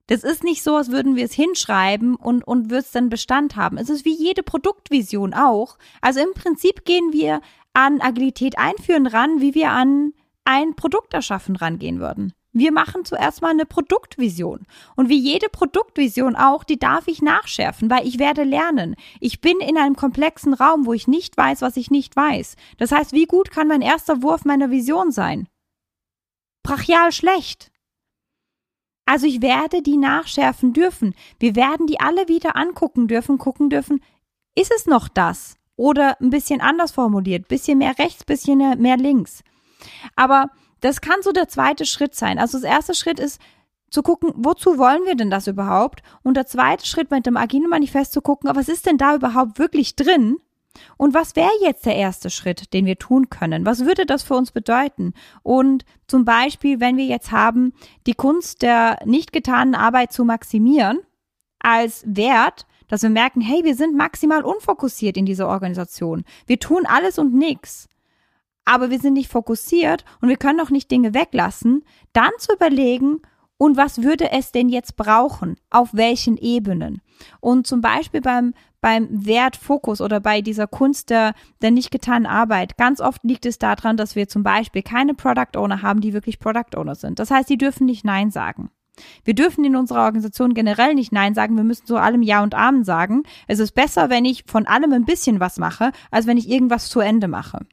Das 0.07 0.23
ist 0.23 0.43
nicht 0.43 0.63
so, 0.63 0.75
als 0.77 0.89
würden 0.89 1.17
wir 1.17 1.25
es 1.25 1.33
hinschreiben 1.33 2.15
und, 2.15 2.47
und 2.47 2.69
wird 2.69 2.85
es 2.85 2.91
dann 2.91 3.09
Bestand 3.09 3.57
haben. 3.57 3.77
Es 3.77 3.89
ist 3.89 4.05
wie 4.05 4.15
jede 4.15 4.41
Produktvision 4.41 5.33
auch. 5.33 5.77
Also 6.01 6.21
im 6.21 6.33
Prinzip 6.33 6.85
gehen 6.85 7.11
wir 7.11 7.41
an 7.73 7.99
Agilität 8.01 8.57
einführen 8.57 9.05
ran, 9.05 9.41
wie 9.41 9.53
wir 9.53 9.71
an 9.71 10.13
ein 10.45 10.75
Produkt 10.75 11.13
erschaffen 11.13 11.57
rangehen 11.57 11.99
würden. 11.99 12.33
Wir 12.57 12.71
machen 12.71 13.05
zuerst 13.05 13.41
mal 13.41 13.51
eine 13.51 13.65
Produktvision. 13.67 14.65
Und 14.95 15.09
wie 15.09 15.19
jede 15.19 15.47
Produktvision 15.49 16.35
auch, 16.35 16.63
die 16.63 16.79
darf 16.79 17.07
ich 17.07 17.21
nachschärfen, 17.21 17.89
weil 17.89 18.07
ich 18.07 18.17
werde 18.17 18.43
lernen. 18.43 18.95
Ich 19.19 19.41
bin 19.41 19.59
in 19.59 19.77
einem 19.77 19.95
komplexen 19.95 20.55
Raum, 20.55 20.87
wo 20.87 20.93
ich 20.93 21.07
nicht 21.07 21.37
weiß, 21.37 21.61
was 21.61 21.77
ich 21.77 21.91
nicht 21.91 22.15
weiß. 22.15 22.55
Das 22.77 22.91
heißt, 22.91 23.13
wie 23.13 23.25
gut 23.25 23.51
kann 23.51 23.67
mein 23.67 23.81
erster 23.81 24.23
Wurf 24.23 24.43
meiner 24.43 24.71
Vision 24.71 25.11
sein? 25.11 25.47
Brachial 26.63 27.11
schlecht. 27.11 27.71
Also 29.05 29.27
ich 29.27 29.41
werde 29.41 29.83
die 29.83 29.97
nachschärfen 29.97 30.73
dürfen. 30.73 31.13
Wir 31.39 31.55
werden 31.55 31.85
die 31.85 31.99
alle 31.99 32.27
wieder 32.27 32.55
angucken 32.55 33.07
dürfen, 33.07 33.37
gucken 33.37 33.69
dürfen, 33.69 34.01
ist 34.55 34.71
es 34.75 34.87
noch 34.87 35.07
das? 35.07 35.57
Oder 35.75 36.19
ein 36.19 36.31
bisschen 36.31 36.59
anders 36.59 36.91
formuliert, 36.91 37.47
bisschen 37.47 37.77
mehr 37.77 37.99
rechts, 37.99 38.23
bisschen 38.23 38.57
mehr 38.81 38.97
links. 38.97 39.43
Aber 40.15 40.49
das 40.81 41.01
kann 41.01 41.21
so 41.21 41.31
der 41.31 41.47
zweite 41.47 41.85
Schritt 41.85 42.15
sein. 42.15 42.39
Also 42.39 42.57
das 42.57 42.69
erste 42.69 42.93
Schritt 42.93 43.19
ist 43.19 43.41
zu 43.89 44.03
gucken, 44.03 44.31
wozu 44.35 44.77
wollen 44.77 45.05
wir 45.05 45.15
denn 45.15 45.29
das 45.29 45.47
überhaupt? 45.47 46.01
Und 46.23 46.35
der 46.35 46.45
zweite 46.45 46.85
Schritt 46.85 47.11
mit 47.11 47.25
dem 47.25 47.37
agilen 47.37 47.69
Manifest 47.69 48.11
zu 48.11 48.21
gucken, 48.21 48.49
was 48.53 48.69
ist 48.69 48.85
denn 48.85 48.97
da 48.97 49.15
überhaupt 49.15 49.59
wirklich 49.59 49.95
drin? 49.95 50.37
Und 50.97 51.13
was 51.13 51.35
wäre 51.35 51.49
jetzt 51.61 51.85
der 51.85 51.95
erste 51.95 52.29
Schritt, 52.29 52.73
den 52.73 52.85
wir 52.85 52.97
tun 52.97 53.29
können? 53.29 53.65
Was 53.65 53.85
würde 53.85 54.05
das 54.05 54.23
für 54.23 54.35
uns 54.35 54.51
bedeuten? 54.51 55.13
Und 55.41 55.85
zum 56.07 56.25
Beispiel, 56.25 56.79
wenn 56.79 56.97
wir 56.97 57.05
jetzt 57.05 57.31
haben, 57.31 57.73
die 58.05 58.13
Kunst 58.13 58.61
der 58.61 58.99
nicht 59.05 59.33
getanen 59.33 59.75
Arbeit 59.75 60.11
zu 60.11 60.23
maximieren 60.23 60.99
als 61.59 62.03
Wert, 62.05 62.65
dass 62.87 63.01
wir 63.01 63.09
merken, 63.09 63.41
hey, 63.41 63.63
wir 63.63 63.75
sind 63.75 63.97
maximal 63.97 64.43
unfokussiert 64.43 65.17
in 65.17 65.25
dieser 65.25 65.47
Organisation. 65.47 66.23
Wir 66.45 66.59
tun 66.59 66.85
alles 66.85 67.17
und 67.17 67.33
nichts. 67.33 67.86
Aber 68.67 68.89
wir 68.89 68.99
sind 68.99 69.13
nicht 69.13 69.31
fokussiert 69.31 70.03
und 70.19 70.27
wir 70.27 70.35
können 70.35 70.59
auch 70.59 70.69
nicht 70.69 70.91
Dinge 70.91 71.13
weglassen, 71.13 71.85
dann 72.11 72.31
zu 72.37 72.53
überlegen, 72.53 73.21
und 73.57 73.77
was 73.77 74.03
würde 74.03 74.29
es 74.31 74.51
denn 74.51 74.67
jetzt 74.69 74.97
brauchen? 74.97 75.55
Auf 75.71 75.89
welchen 75.93 76.37
Ebenen? 76.37 77.01
Und 77.39 77.65
zum 77.65 77.81
Beispiel 77.81 78.21
beim, 78.21 78.53
beim 78.81 79.07
Wertfokus 79.09 80.01
oder 80.01 80.19
bei 80.19 80.41
dieser 80.41 80.67
Kunst 80.67 81.09
der, 81.09 81.33
der 81.61 81.71
nicht 81.71 81.89
getanen 81.89 82.27
Arbeit. 82.27 82.77
Ganz 82.77 82.99
oft 82.99 83.23
liegt 83.23 83.45
es 83.47 83.57
daran, 83.57 83.97
dass 83.97 84.15
wir 84.15 84.27
zum 84.27 84.43
Beispiel 84.43 84.83
keine 84.83 85.15
Product 85.15 85.57
Owner 85.57 85.81
haben, 85.81 86.01
die 86.01 86.13
wirklich 86.13 86.39
Product 86.39 86.75
Owner 86.75 86.95
sind. 86.95 87.19
Das 87.19 87.31
heißt, 87.31 87.49
die 87.49 87.57
dürfen 87.57 87.85
nicht 87.85 88.05
Nein 88.05 88.31
sagen. 88.31 88.69
Wir 89.23 89.33
dürfen 89.33 89.63
in 89.63 89.77
unserer 89.77 90.03
Organisation 90.03 90.53
generell 90.53 90.93
nicht 90.93 91.13
Nein 91.13 91.33
sagen. 91.33 91.55
Wir 91.55 91.63
müssen 91.63 91.85
zu 91.85 91.95
allem 91.95 92.21
Ja 92.21 92.43
und 92.43 92.53
Amen 92.53 92.83
sagen. 92.83 93.23
Es 93.47 93.59
ist 93.59 93.71
besser, 93.71 94.09
wenn 94.09 94.25
ich 94.25 94.43
von 94.45 94.67
allem 94.67 94.91
ein 94.91 95.05
bisschen 95.05 95.39
was 95.39 95.57
mache, 95.57 95.93
als 96.11 96.27
wenn 96.27 96.37
ich 96.37 96.49
irgendwas 96.49 96.89
zu 96.89 96.99
Ende 96.99 97.27
mache. 97.27 97.65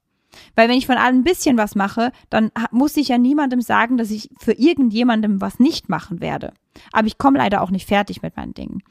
Weil 0.54 0.68
wenn 0.68 0.78
ich 0.78 0.86
von 0.86 0.96
allem 0.96 1.18
ein 1.18 1.24
bisschen 1.24 1.56
was 1.56 1.74
mache, 1.74 2.12
dann 2.30 2.50
muss 2.70 2.96
ich 2.96 3.08
ja 3.08 3.18
niemandem 3.18 3.60
sagen, 3.60 3.96
dass 3.96 4.10
ich 4.10 4.30
für 4.38 4.52
irgendjemandem 4.52 5.40
was 5.40 5.58
nicht 5.58 5.88
machen 5.88 6.20
werde. 6.20 6.52
Aber 6.92 7.06
ich 7.06 7.18
komme 7.18 7.38
leider 7.38 7.62
auch 7.62 7.70
nicht 7.70 7.88
fertig 7.88 8.22
mit 8.22 8.36
meinen 8.36 8.54
Dingen. 8.54 8.82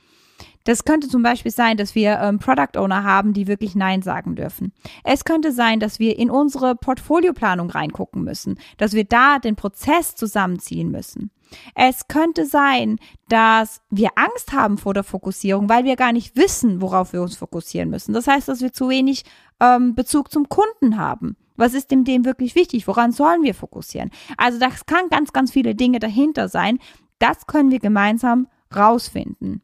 Das 0.66 0.86
könnte 0.86 1.10
zum 1.10 1.24
Beispiel 1.24 1.52
sein, 1.52 1.76
dass 1.76 1.94
wir 1.94 2.20
ähm, 2.20 2.40
Product 2.40 2.78
Owner 2.78 3.04
haben, 3.04 3.34
die 3.34 3.48
wirklich 3.48 3.76
Nein 3.76 4.02
sagen 4.02 4.36
dürfen. 4.36 4.72
Es 5.04 5.26
könnte 5.26 5.52
sein, 5.52 5.80
dass 5.80 6.00
wir 6.00 6.18
in 6.18 6.30
unsere 6.30 6.76
Portfolioplanung 6.76 7.70
reingucken 7.70 8.24
müssen, 8.24 8.58
dass 8.78 8.94
wir 8.94 9.04
da 9.04 9.40
den 9.40 9.56
Prozess 9.56 10.16
zusammenziehen 10.16 10.90
müssen. 10.90 11.32
Es 11.76 12.08
könnte 12.08 12.46
sein, 12.46 12.98
dass 13.30 13.82
wir 13.90 14.10
Angst 14.16 14.54
haben 14.54 14.78
vor 14.78 14.94
der 14.94 15.04
Fokussierung, 15.04 15.70
weil 15.70 15.86
wir 15.86 15.96
gar 15.96 16.12
nicht 16.12 16.36
wissen, 16.36 16.82
worauf 16.82 17.14
wir 17.14 17.22
uns 17.22 17.36
fokussieren 17.36 17.90
müssen. 17.90 18.14
Das 18.14 18.28
heißt, 18.28 18.48
dass 18.48 18.62
wir 18.62 18.74
zu 18.74 18.90
wenig 18.90 19.24
ähm, 19.60 19.96
Bezug 19.96 20.32
zum 20.32 20.50
Kunden 20.50 20.98
haben. 20.98 21.36
Was 21.56 21.74
ist 21.74 21.92
dem 21.92 22.04
dem 22.04 22.26
wirklich 22.26 22.56
wichtig? 22.56 22.88
Woran 22.88 23.12
sollen 23.12 23.44
wir 23.44 23.54
fokussieren? 23.54 24.12
Also 24.38 24.60
das 24.60 24.86
kann 24.86 25.10
ganz, 25.10 25.34
ganz 25.34 25.52
viele 25.52 25.76
Dinge 25.76 26.00
dahinter 26.00 26.50
sein. 26.50 26.80
Das 27.20 27.46
können 27.46 27.72
wir 27.72 27.80
gemeinsam 27.80 28.48
rausfinden. 28.76 29.62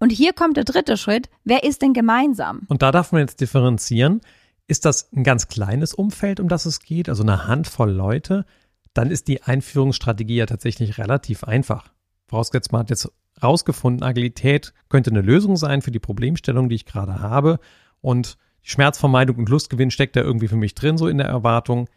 Und 0.00 0.10
hier 0.10 0.32
kommt 0.32 0.56
der 0.56 0.64
dritte 0.64 0.96
Schritt. 0.96 1.28
Wer 1.44 1.64
ist 1.64 1.82
denn 1.82 1.92
gemeinsam? 1.92 2.62
Und 2.68 2.82
da 2.82 2.90
darf 2.90 3.12
man 3.12 3.20
jetzt 3.20 3.40
differenzieren. 3.40 4.20
Ist 4.66 4.84
das 4.84 5.12
ein 5.12 5.24
ganz 5.24 5.48
kleines 5.48 5.94
Umfeld, 5.94 6.40
um 6.40 6.48
das 6.48 6.64
es 6.66 6.80
geht, 6.80 7.08
also 7.08 7.22
eine 7.22 7.46
Handvoll 7.46 7.90
Leute? 7.90 8.46
Dann 8.94 9.10
ist 9.10 9.28
die 9.28 9.42
Einführungsstrategie 9.42 10.36
ja 10.36 10.46
tatsächlich 10.46 10.98
relativ 10.98 11.44
einfach. 11.44 11.92
Vorausgesetzt, 12.26 12.72
man 12.72 12.80
hat 12.80 12.90
jetzt 12.90 13.12
rausgefunden, 13.42 14.02
Agilität 14.02 14.72
könnte 14.88 15.10
eine 15.10 15.20
Lösung 15.20 15.56
sein 15.56 15.82
für 15.82 15.90
die 15.90 15.98
Problemstellung, 15.98 16.68
die 16.68 16.76
ich 16.76 16.86
gerade 16.86 17.20
habe. 17.20 17.58
Und 18.00 18.38
Schmerzvermeidung 18.62 19.36
und 19.36 19.48
Lustgewinn 19.48 19.90
steckt 19.90 20.16
da 20.16 20.20
irgendwie 20.20 20.48
für 20.48 20.56
mich 20.56 20.74
drin, 20.74 20.96
so 20.96 21.08
in 21.08 21.18
der 21.18 21.26
Erwartung, 21.26 21.88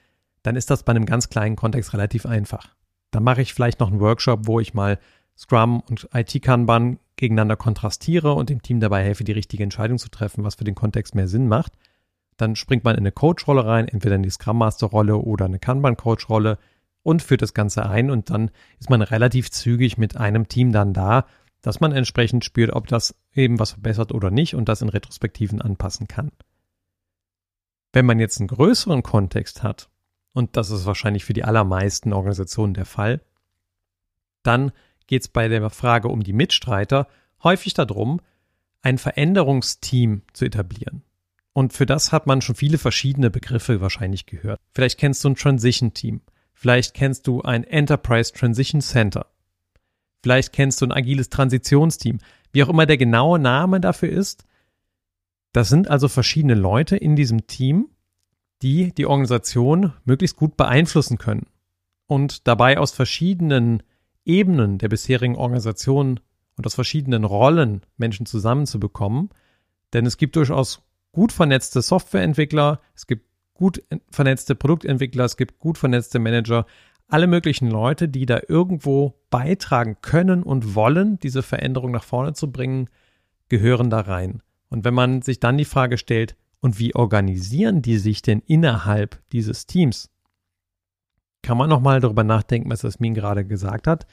dann 0.44 0.56
ist 0.56 0.70
das 0.70 0.84
bei 0.84 0.92
einem 0.92 1.06
ganz 1.06 1.30
kleinen 1.30 1.56
Kontext 1.56 1.94
relativ 1.94 2.26
einfach. 2.26 2.76
Dann 3.12 3.24
mache 3.24 3.42
ich 3.42 3.54
vielleicht 3.54 3.80
noch 3.80 3.90
einen 3.90 4.00
Workshop, 4.00 4.48
wo 4.48 4.60
ich 4.60 4.74
mal 4.74 5.00
Scrum 5.38 5.82
und 5.82 6.10
IT-Kanban 6.14 7.00
gegeneinander 7.16 7.56
kontrastiere 7.56 8.34
und 8.34 8.50
dem 8.50 8.62
Team 8.62 8.80
dabei 8.80 9.04
helfe, 9.04 9.24
die 9.24 9.32
richtige 9.32 9.64
Entscheidung 9.64 9.98
zu 9.98 10.10
treffen, 10.10 10.44
was 10.44 10.56
für 10.56 10.64
den 10.64 10.76
Kontext 10.76 11.16
mehr 11.16 11.28
Sinn 11.28 11.48
macht. 11.48 11.74
Dann 12.38 12.56
springt 12.56 12.84
man 12.84 12.96
in 12.96 13.00
eine 13.00 13.12
Coach-Rolle 13.12 13.66
rein, 13.66 13.88
entweder 13.88 14.16
in 14.16 14.24
die 14.24 14.30
Scrum 14.30 14.58
Master-Rolle 14.58 15.18
oder 15.18 15.46
eine 15.46 15.60
Kanban-Coach-Rolle 15.60 16.58
und 17.08 17.24
führt 17.24 17.42
das 17.42 17.54
Ganze 17.54 17.90
ein 17.90 18.12
und 18.12 18.30
dann 18.32 18.52
ist 18.80 18.90
man 18.90 19.02
relativ 19.02 19.50
zügig 19.50 19.98
mit 19.98 20.18
einem 20.18 20.50
Team 20.50 20.74
dann 20.74 20.94
da, 20.94 21.26
dass 21.62 21.80
man 21.80 21.94
entsprechend 21.94 22.44
spürt, 22.44 22.74
ob 22.74 22.88
das 22.88 23.16
eben 23.34 23.60
was 23.60 23.72
verbessert 23.72 24.12
oder 24.12 24.30
nicht 24.30 24.56
und 24.56 24.68
das 24.68 24.82
in 24.82 24.90
Retrospektiven 24.90 25.62
anpassen 25.62 26.10
kann. 26.10 26.32
Wenn 27.94 28.06
man 28.06 28.20
jetzt 28.20 28.42
einen 28.42 28.50
größeren 28.50 29.04
Kontext 29.04 29.64
hat, 29.64 29.88
und 30.34 30.58
das 30.58 30.70
ist 30.70 30.86
wahrscheinlich 30.86 31.24
für 31.24 31.32
die 31.32 31.46
allermeisten 31.46 32.12
Organisationen 32.12 32.74
der 32.74 32.86
Fall, 32.86 33.22
dann 34.44 34.74
geht 35.08 35.22
es 35.22 35.28
bei 35.30 35.48
der 35.48 35.70
Frage 35.70 36.10
um 36.10 36.24
die 36.24 36.34
Mitstreiter 36.34 37.08
häufig 37.42 37.74
darum, 37.74 38.20
ein 38.82 38.98
Veränderungsteam 38.98 40.24
zu 40.34 40.44
etablieren. 40.44 41.04
Und 41.54 41.72
für 41.72 41.86
das 41.86 42.12
hat 42.12 42.28
man 42.28 42.42
schon 42.42 42.56
viele 42.56 42.78
verschiedene 42.78 43.30
Begriffe 43.30 43.80
wahrscheinlich 43.80 44.26
gehört. 44.26 44.60
Vielleicht 44.74 45.00
kennst 45.00 45.24
du 45.24 45.30
ein 45.30 45.36
Transition 45.36 45.94
Team. 45.94 46.20
Vielleicht 46.60 46.96
kennst 46.96 47.28
du 47.28 47.44
ein 47.44 47.64
Enterprise 47.66 48.34
Transition 48.34 48.82
Center. 48.82 49.28
Vielleicht 50.24 50.54
kennst 50.54 50.82
du 50.82 50.88
ein 50.88 50.92
agiles 50.92 51.30
Transitionsteam. 51.30 52.18
Wie 52.52 52.64
auch 52.64 52.70
immer 52.70 52.88
der 52.88 52.98
genaue 52.98 53.38
Name 53.38 53.80
dafür 53.80 54.10
ist, 54.10 54.44
das 55.52 55.70
sind 55.70 55.88
also 55.88 56.08
verschiedene 56.08 56.56
Leute 56.56 56.98
in 56.98 57.16
diesem 57.16 57.46
Team, 57.46 57.90
die 58.64 58.92
die 58.92 59.06
Organisation 59.06 59.94
möglichst 60.04 60.36
gut 60.36 60.58
beeinflussen 60.58 61.20
können 61.20 61.46
und 62.08 62.48
dabei 62.48 62.80
aus 62.80 62.92
verschiedenen 62.92 63.84
Ebenen 64.26 64.80
der 64.80 64.90
bisherigen 64.90 65.36
Organisation 65.36 66.20
und 66.56 66.66
aus 66.66 66.74
verschiedenen 66.74 67.24
Rollen 67.24 67.82
Menschen 67.98 68.26
zusammenzubekommen. 68.26 69.30
Denn 69.94 70.08
es 70.08 70.18
gibt 70.18 70.36
durchaus 70.36 70.82
gut 71.12 71.32
vernetzte 71.32 71.84
Softwareentwickler, 71.84 72.82
es 72.96 73.06
gibt 73.06 73.28
gut 73.58 73.84
vernetzte 74.10 74.56
Produktentwickler, 74.56 75.26
es 75.26 75.38
gibt 75.38 75.60
gut 75.60 75.78
vernetzte 75.78 76.20
Manager, 76.20 76.66
alle 77.08 77.28
möglichen 77.28 77.70
Leute, 77.70 78.10
die 78.10 78.26
da 78.26 78.40
irgendwo 78.48 79.16
beitragen 79.30 79.98
können 80.02 80.44
und 80.44 80.76
wollen, 80.76 81.20
diese 81.20 81.42
Veränderung 81.42 81.92
nach 81.92 82.04
vorne 82.04 82.34
zu 82.34 82.52
bringen, 82.52 82.90
gehören 83.50 83.90
da 83.90 84.02
rein. 84.02 84.42
Und 84.70 84.84
wenn 84.84 84.94
man 84.94 85.22
sich 85.22 85.40
dann 85.40 85.58
die 85.58 85.66
Frage 85.66 85.98
stellt, 85.98 86.36
und 86.60 86.80
wie 86.80 86.96
organisieren 86.96 87.82
die 87.82 87.98
sich 87.98 88.22
denn 88.22 88.42
innerhalb 88.46 89.22
dieses 89.32 89.68
Teams? 89.68 90.10
Kann 91.42 91.58
man 91.58 91.70
nochmal 91.70 92.00
darüber 92.00 92.24
nachdenken, 92.24 92.70
was 92.70 92.82
Jasmin 92.82 93.14
gerade 93.14 93.46
gesagt 93.46 93.88
hat? 93.88 94.08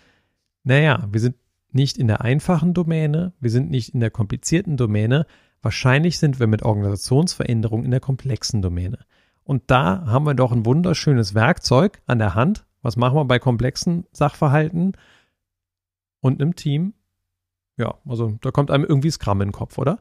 Naja, 0.62 1.08
wir 1.10 1.20
sind 1.20 1.36
nicht 1.72 1.98
in 1.98 2.06
der 2.06 2.20
einfachen 2.20 2.74
Domäne, 2.74 3.32
wir 3.40 3.50
sind 3.50 3.70
nicht 3.70 3.94
in 3.94 4.00
der 4.00 4.10
komplizierten 4.10 4.76
Domäne, 4.76 5.26
wahrscheinlich 5.62 6.18
sind 6.18 6.38
wir 6.38 6.46
mit 6.46 6.62
Organisationsveränderung 6.62 7.84
in 7.84 7.90
der 7.90 8.00
komplexen 8.00 8.62
Domäne. 8.62 8.98
Und 9.44 9.64
da 9.66 10.04
haben 10.06 10.26
wir 10.26 10.34
doch 10.34 10.52
ein 10.52 10.66
wunderschönes 10.66 11.34
Werkzeug 11.34 12.00
an 12.06 12.18
der 12.18 12.34
Hand. 12.34 12.66
Was 12.82 12.96
machen 12.96 13.16
wir 13.16 13.24
bei 13.24 13.38
komplexen 13.38 14.06
Sachverhalten 14.12 14.92
und 16.20 16.40
einem 16.40 16.56
Team? 16.56 16.94
Ja, 17.76 17.94
also 18.06 18.38
da 18.40 18.50
kommt 18.50 18.70
einem 18.70 18.84
irgendwie 18.84 19.10
Scrum 19.10 19.40
in 19.40 19.48
den 19.48 19.52
Kopf, 19.52 19.78
oder? 19.78 20.00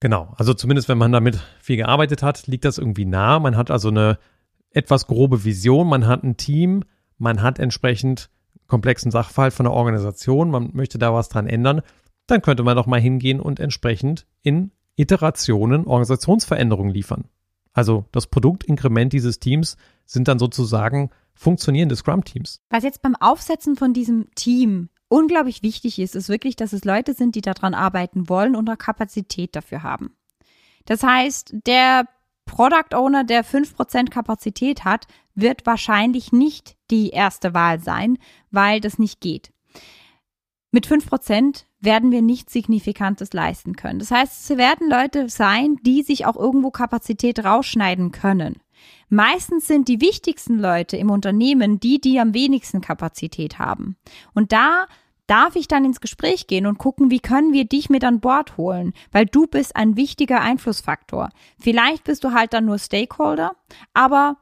Genau, 0.00 0.34
also 0.36 0.52
zumindest 0.54 0.88
wenn 0.88 0.98
man 0.98 1.12
damit 1.12 1.40
viel 1.60 1.76
gearbeitet 1.76 2.22
hat, 2.22 2.46
liegt 2.46 2.64
das 2.64 2.78
irgendwie 2.78 3.06
nah. 3.06 3.38
Man 3.38 3.56
hat 3.56 3.70
also 3.70 3.88
eine 3.88 4.18
etwas 4.70 5.06
grobe 5.06 5.44
Vision, 5.44 5.88
man 5.88 6.06
hat 6.06 6.22
ein 6.24 6.36
Team, 6.36 6.84
man 7.16 7.42
hat 7.42 7.58
entsprechend 7.58 8.28
komplexen 8.66 9.10
Sachverhalt 9.10 9.54
von 9.54 9.64
der 9.64 9.72
Organisation, 9.72 10.50
man 10.50 10.70
möchte 10.74 10.98
da 10.98 11.14
was 11.14 11.28
dran 11.28 11.46
ändern, 11.46 11.80
dann 12.26 12.42
könnte 12.42 12.62
man 12.62 12.76
doch 12.76 12.86
mal 12.86 13.00
hingehen 13.00 13.40
und 13.40 13.60
entsprechend 13.60 14.26
in 14.42 14.72
Iterationen 14.96 15.86
Organisationsveränderungen 15.86 16.92
liefern. 16.92 17.24
Also 17.74 18.06
das 18.12 18.28
Produktinkrement 18.28 19.12
dieses 19.12 19.40
Teams 19.40 19.76
sind 20.06 20.28
dann 20.28 20.38
sozusagen 20.38 21.10
funktionierende 21.34 21.96
Scrum-Teams. 21.96 22.60
Was 22.70 22.84
jetzt 22.84 23.02
beim 23.02 23.16
Aufsetzen 23.16 23.76
von 23.76 23.92
diesem 23.92 24.30
Team 24.34 24.88
unglaublich 25.08 25.62
wichtig 25.62 25.98
ist, 25.98 26.14
ist 26.14 26.28
wirklich, 26.28 26.56
dass 26.56 26.72
es 26.72 26.84
Leute 26.84 27.12
sind, 27.12 27.34
die 27.34 27.40
daran 27.40 27.74
arbeiten 27.74 28.28
wollen 28.28 28.56
und 28.56 28.70
auch 28.70 28.78
Kapazität 28.78 29.54
dafür 29.54 29.82
haben. 29.82 30.16
Das 30.86 31.02
heißt, 31.02 31.54
der 31.66 32.06
Product 32.46 32.94
Owner, 32.94 33.24
der 33.24 33.44
5% 33.44 34.10
Kapazität 34.10 34.84
hat, 34.84 35.06
wird 35.34 35.66
wahrscheinlich 35.66 36.32
nicht 36.32 36.76
die 36.90 37.10
erste 37.10 37.54
Wahl 37.54 37.80
sein, 37.80 38.18
weil 38.50 38.80
das 38.80 38.98
nicht 38.98 39.20
geht. 39.20 39.52
Mit 40.70 40.86
5% 40.86 41.64
werden 41.84 42.10
wir 42.10 42.22
nichts 42.22 42.52
Signifikantes 42.52 43.32
leisten 43.32 43.76
können. 43.76 43.98
Das 43.98 44.10
heißt, 44.10 44.50
es 44.50 44.56
werden 44.56 44.88
Leute 44.88 45.28
sein, 45.28 45.76
die 45.82 46.02
sich 46.02 46.26
auch 46.26 46.36
irgendwo 46.36 46.70
Kapazität 46.70 47.44
rausschneiden 47.44 48.12
können. 48.12 48.56
Meistens 49.08 49.66
sind 49.66 49.88
die 49.88 50.00
wichtigsten 50.00 50.58
Leute 50.58 50.96
im 50.96 51.10
Unternehmen 51.10 51.80
die, 51.80 52.00
die 52.00 52.18
am 52.20 52.34
wenigsten 52.34 52.80
Kapazität 52.80 53.58
haben. 53.58 53.96
Und 54.34 54.52
da 54.52 54.86
darf 55.26 55.56
ich 55.56 55.68
dann 55.68 55.84
ins 55.84 56.00
Gespräch 56.00 56.46
gehen 56.46 56.66
und 56.66 56.78
gucken, 56.78 57.10
wie 57.10 57.20
können 57.20 57.52
wir 57.52 57.64
dich 57.64 57.88
mit 57.88 58.04
an 58.04 58.20
Bord 58.20 58.58
holen, 58.58 58.92
weil 59.10 59.24
du 59.24 59.46
bist 59.46 59.74
ein 59.76 59.96
wichtiger 59.96 60.40
Einflussfaktor. 60.42 61.30
Vielleicht 61.58 62.04
bist 62.04 62.24
du 62.24 62.32
halt 62.32 62.52
dann 62.52 62.66
nur 62.66 62.78
Stakeholder, 62.78 63.56
aber 63.94 64.36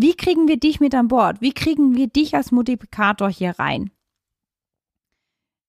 Wie 0.00 0.14
kriegen 0.14 0.46
wir 0.46 0.58
dich 0.58 0.78
mit 0.78 0.94
an 0.94 1.08
Bord? 1.08 1.40
Wie 1.40 1.52
kriegen 1.52 1.96
wir 1.96 2.06
dich 2.06 2.36
als 2.36 2.52
Multiplikator 2.52 3.28
hier 3.28 3.58
rein? 3.58 3.90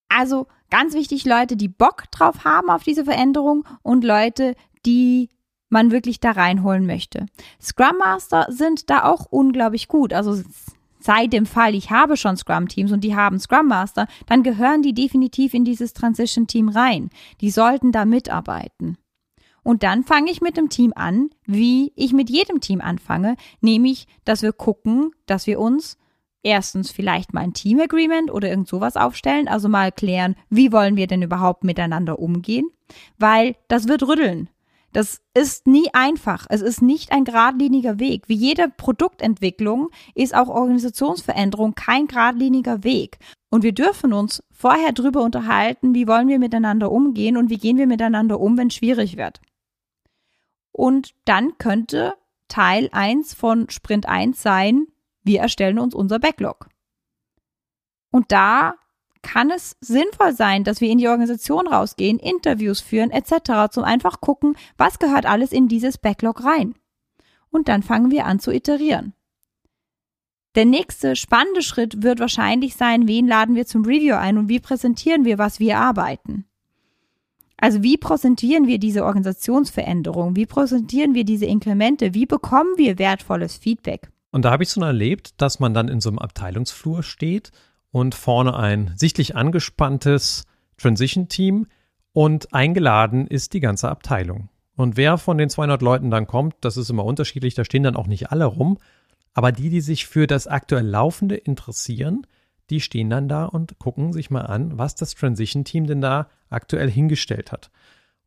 Also 0.07 0.45
ganz 0.69 0.93
wichtig, 0.93 1.25
Leute, 1.25 1.55
die 1.55 1.67
Bock 1.67 2.11
drauf 2.11 2.43
haben 2.43 2.69
auf 2.69 2.83
diese 2.83 3.05
Veränderung 3.05 3.65
und 3.81 4.03
Leute, 4.03 4.55
die 4.85 5.29
man 5.69 5.91
wirklich 5.91 6.19
da 6.19 6.31
reinholen 6.31 6.85
möchte. 6.85 7.27
Scrum 7.61 7.97
Master 7.99 8.47
sind 8.49 8.89
da 8.89 9.03
auch 9.03 9.25
unglaublich 9.29 9.87
gut. 9.87 10.13
Also 10.13 10.41
sei 10.99 11.27
dem 11.27 11.45
Fall, 11.45 11.75
ich 11.75 11.91
habe 11.91 12.17
schon 12.17 12.37
Scrum-Teams 12.37 12.91
und 12.91 13.03
die 13.03 13.15
haben 13.15 13.39
Scrum 13.39 13.67
Master, 13.67 14.07
dann 14.25 14.43
gehören 14.43 14.81
die 14.81 14.93
definitiv 14.93 15.53
in 15.53 15.63
dieses 15.65 15.93
Transition-Team 15.93 16.69
rein. 16.69 17.09
Die 17.41 17.51
sollten 17.51 17.91
da 17.91 18.05
mitarbeiten. 18.05 18.97
Und 19.63 19.83
dann 19.83 20.03
fange 20.03 20.31
ich 20.31 20.41
mit 20.41 20.57
dem 20.57 20.69
Team 20.69 20.93
an, 20.95 21.29
wie 21.45 21.91
ich 21.95 22.13
mit 22.13 22.29
jedem 22.29 22.59
Team 22.59 22.81
anfange, 22.81 23.35
nämlich, 23.61 24.07
dass 24.25 24.41
wir 24.41 24.53
gucken, 24.53 25.11
dass 25.25 25.47
wir 25.47 25.59
uns 25.59 25.97
erstens 26.43 26.91
vielleicht 26.91 27.33
mal 27.33 27.41
ein 27.41 27.53
Team 27.53 27.79
Agreement 27.79 28.31
oder 28.31 28.49
irgend 28.49 28.67
sowas 28.67 28.95
aufstellen, 28.95 29.47
also 29.47 29.69
mal 29.69 29.91
klären, 29.91 30.35
wie 30.49 30.71
wollen 30.71 30.95
wir 30.95 31.07
denn 31.07 31.21
überhaupt 31.21 31.63
miteinander 31.63 32.19
umgehen, 32.19 32.69
weil 33.17 33.55
das 33.67 33.87
wird 33.87 34.03
rütteln. 34.07 34.49
Das 34.91 35.21
ist 35.35 35.67
nie 35.67 35.89
einfach. 35.93 36.47
Es 36.49 36.61
ist 36.61 36.81
nicht 36.81 37.11
ein 37.11 37.23
geradliniger 37.23 37.99
Weg. 37.99 38.27
Wie 38.27 38.35
jede 38.35 38.69
Produktentwicklung 38.69 39.89
ist 40.15 40.33
auch 40.33 40.47
Organisationsveränderung 40.47 41.75
kein 41.75 42.07
geradliniger 42.07 42.83
Weg. 42.83 43.19
Und 43.51 43.63
wir 43.63 43.73
dürfen 43.73 44.13
uns 44.13 44.43
vorher 44.51 44.91
drüber 44.91 45.21
unterhalten, 45.21 45.93
wie 45.93 46.07
wollen 46.07 46.27
wir 46.27 46.39
miteinander 46.39 46.91
umgehen 46.91 47.37
und 47.37 47.49
wie 47.49 47.57
gehen 47.57 47.77
wir 47.77 47.87
miteinander 47.87 48.39
um, 48.39 48.57
wenn 48.57 48.67
es 48.67 48.75
schwierig 48.75 49.15
wird. 49.15 49.41
Und 50.71 51.13
dann 51.25 51.57
könnte 51.57 52.15
Teil 52.47 52.89
1 52.91 53.35
von 53.35 53.69
Sprint 53.69 54.07
1 54.07 54.41
sein, 54.41 54.87
wir 55.23 55.39
erstellen 55.39 55.79
uns 55.79 55.93
unser 55.93 56.19
Backlog. 56.19 56.69
Und 58.11 58.31
da 58.31 58.75
kann 59.21 59.51
es 59.51 59.75
sinnvoll 59.81 60.33
sein, 60.33 60.63
dass 60.63 60.81
wir 60.81 60.89
in 60.89 60.97
die 60.97 61.07
Organisation 61.07 61.67
rausgehen, 61.67 62.19
Interviews 62.19 62.79
führen 62.79 63.11
etc., 63.11 63.71
zum 63.71 63.83
einfach 63.83 64.21
gucken, 64.21 64.55
was 64.77 64.99
gehört 64.99 65.25
alles 65.25 65.51
in 65.51 65.67
dieses 65.67 65.97
Backlog 65.97 66.43
rein. 66.43 66.75
Und 67.51 67.67
dann 67.67 67.83
fangen 67.83 68.11
wir 68.11 68.25
an 68.25 68.39
zu 68.39 68.51
iterieren. 68.51 69.13
Der 70.55 70.65
nächste 70.65 71.15
spannende 71.15 71.61
Schritt 71.61 72.01
wird 72.01 72.19
wahrscheinlich 72.19 72.75
sein, 72.75 73.07
wen 73.07 73.27
laden 73.27 73.55
wir 73.55 73.65
zum 73.65 73.85
Review 73.85 74.15
ein 74.15 74.37
und 74.37 74.49
wie 74.49 74.59
präsentieren 74.59 75.25
wir, 75.25 75.37
was 75.37 75.59
wir 75.59 75.77
arbeiten. 75.77 76.45
Also 77.57 77.83
wie 77.83 77.97
präsentieren 77.97 78.67
wir 78.67 78.79
diese 78.79 79.03
Organisationsveränderung? 79.03 80.35
Wie 80.35 80.45
präsentieren 80.45 81.13
wir 81.13 81.25
diese 81.25 81.45
Inkremente? 81.45 82.13
Wie 82.13 82.25
bekommen 82.25 82.77
wir 82.77 82.97
wertvolles 82.97 83.57
Feedback? 83.57 84.09
Und 84.31 84.45
da 84.45 84.51
habe 84.51 84.63
ich 84.63 84.69
so 84.69 84.81
erlebt, 84.81 85.41
dass 85.41 85.59
man 85.59 85.73
dann 85.73 85.87
in 85.87 86.01
so 86.01 86.09
einem 86.09 86.19
Abteilungsflur 86.19 87.03
steht 87.03 87.51
und 87.91 88.15
vorne 88.15 88.55
ein 88.55 88.93
sichtlich 88.95 89.35
angespanntes 89.35 90.45
Transition-Team 90.77 91.67
und 92.13 92.53
eingeladen 92.53 93.27
ist 93.27 93.53
die 93.53 93.59
ganze 93.59 93.89
Abteilung. 93.89 94.49
Und 94.75 94.97
wer 94.97 95.17
von 95.17 95.37
den 95.37 95.49
200 95.49 95.81
Leuten 95.81 96.09
dann 96.11 96.27
kommt, 96.27 96.55
das 96.61 96.77
ist 96.77 96.89
immer 96.89 97.05
unterschiedlich, 97.05 97.55
da 97.55 97.65
stehen 97.65 97.83
dann 97.83 97.95
auch 97.95 98.07
nicht 98.07 98.31
alle 98.31 98.45
rum, 98.45 98.77
aber 99.33 99.51
die, 99.51 99.69
die 99.69 99.81
sich 99.81 100.07
für 100.07 100.27
das 100.27 100.47
aktuell 100.47 100.85
Laufende 100.85 101.35
interessieren, 101.35 102.25
die 102.69 102.81
stehen 102.81 103.09
dann 103.09 103.27
da 103.27 103.45
und 103.45 103.79
gucken 103.79 104.13
sich 104.13 104.29
mal 104.29 104.45
an, 104.45 104.77
was 104.77 104.95
das 104.95 105.15
Transition-Team 105.15 105.87
denn 105.87 106.01
da 106.01 106.29
aktuell 106.49 106.89
hingestellt 106.89 107.51
hat. 107.51 107.71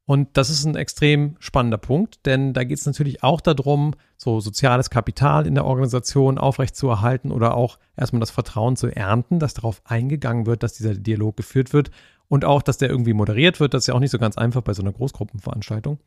Und 0.04 0.37
das 0.37 0.50
ist 0.50 0.64
ein 0.64 0.75
extrem 0.75 1.37
spannender 1.38 1.78
Punkt, 1.78 2.26
denn 2.26 2.52
da 2.54 2.64
geht 2.64 2.78
es 2.78 2.87
natürlich 2.87 3.23
auch 3.23 3.40
darum, 3.40 3.94
so 4.16 4.40
soziales 4.40 4.90
Kapital 4.90 5.47
in 5.47 5.54
der 5.54 5.64
Organisation 5.64 6.38
aufrechtzuerhalten 6.38 7.30
oder 7.30 7.54
auch 7.54 7.78
erstmal 7.97 8.21
das 8.21 8.32
Vertrauen 8.32 8.75
zu 8.76 8.88
ernten, 8.88 9.38
dass 9.38 9.54
darauf 9.54 9.80
eingegangen 9.85 10.47
wird, 10.47 10.64
dass 10.64 10.75
dieser 10.75 10.94
Dialog 10.94 11.37
geführt 11.37 11.73
wird 11.73 11.92
und 12.26 12.44
auch, 12.44 12.62
dass 12.62 12.78
der 12.78 12.90
irgendwie 12.90 13.12
moderiert 13.12 13.61
wird. 13.61 13.75
Das 13.75 13.85
ist 13.85 13.87
ja 13.87 13.94
auch 13.94 14.00
nicht 14.00 14.11
so 14.11 14.18
ganz 14.18 14.37
einfach 14.37 14.62
bei 14.62 14.75
so 14.75 14.82
einer 14.82 14.92
Großgruppenveranstaltung. 14.92 16.00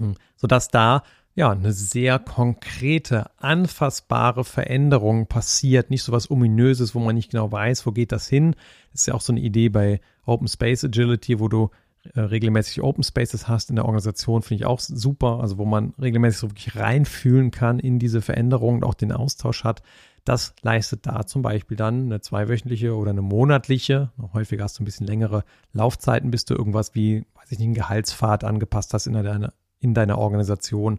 Hm. 0.00 0.14
Sodass 0.36 0.68
da 0.68 1.02
ja 1.34 1.50
eine 1.50 1.72
sehr 1.72 2.18
konkrete, 2.18 3.30
anfassbare 3.38 4.44
Veränderung 4.44 5.26
passiert, 5.26 5.90
nicht 5.90 6.04
so 6.04 6.12
was 6.12 6.30
ominöses, 6.30 6.94
wo 6.94 7.00
man 7.00 7.16
nicht 7.16 7.32
genau 7.32 7.50
weiß, 7.50 7.84
wo 7.86 7.92
geht 7.92 8.12
das 8.12 8.28
hin. 8.28 8.54
Das 8.92 9.02
ist 9.02 9.06
ja 9.08 9.14
auch 9.14 9.20
so 9.20 9.32
eine 9.32 9.40
Idee 9.40 9.68
bei 9.68 10.00
Open 10.24 10.48
Space 10.48 10.84
Agility, 10.84 11.40
wo 11.40 11.48
du 11.48 11.70
äh, 12.12 12.20
regelmäßig 12.20 12.82
Open 12.82 13.02
Spaces 13.02 13.48
hast 13.48 13.70
in 13.70 13.76
der 13.76 13.86
Organisation, 13.86 14.42
finde 14.42 14.62
ich 14.62 14.66
auch 14.66 14.80
super. 14.80 15.40
Also 15.40 15.58
wo 15.58 15.64
man 15.64 15.94
regelmäßig 16.00 16.38
so 16.38 16.50
wirklich 16.50 16.76
reinfühlen 16.76 17.50
kann 17.50 17.78
in 17.78 17.98
diese 17.98 18.20
Veränderung 18.20 18.76
und 18.76 18.84
auch 18.84 18.94
den 18.94 19.12
Austausch 19.12 19.64
hat. 19.64 19.82
Das 20.24 20.54
leistet 20.62 21.06
da 21.06 21.26
zum 21.26 21.42
Beispiel 21.42 21.76
dann 21.76 22.06
eine 22.06 22.20
zweiwöchentliche 22.20 22.94
oder 22.94 23.10
eine 23.10 23.22
monatliche, 23.22 24.10
häufiger 24.32 24.64
hast 24.64 24.78
du 24.78 24.82
ein 24.82 24.86
bisschen 24.86 25.06
längere 25.06 25.44
Laufzeiten, 25.72 26.30
bis 26.30 26.46
du 26.46 26.54
irgendwas 26.54 26.94
wie, 26.94 27.26
weiß 27.34 27.52
ich 27.52 27.58
nicht, 27.58 27.66
einen 27.66 27.74
Gehaltspfad 27.74 28.42
angepasst 28.42 28.94
hast 28.94 29.06
in 29.06 29.12
deiner, 29.12 29.52
in 29.80 29.92
deiner 29.92 30.16
Organisation, 30.18 30.98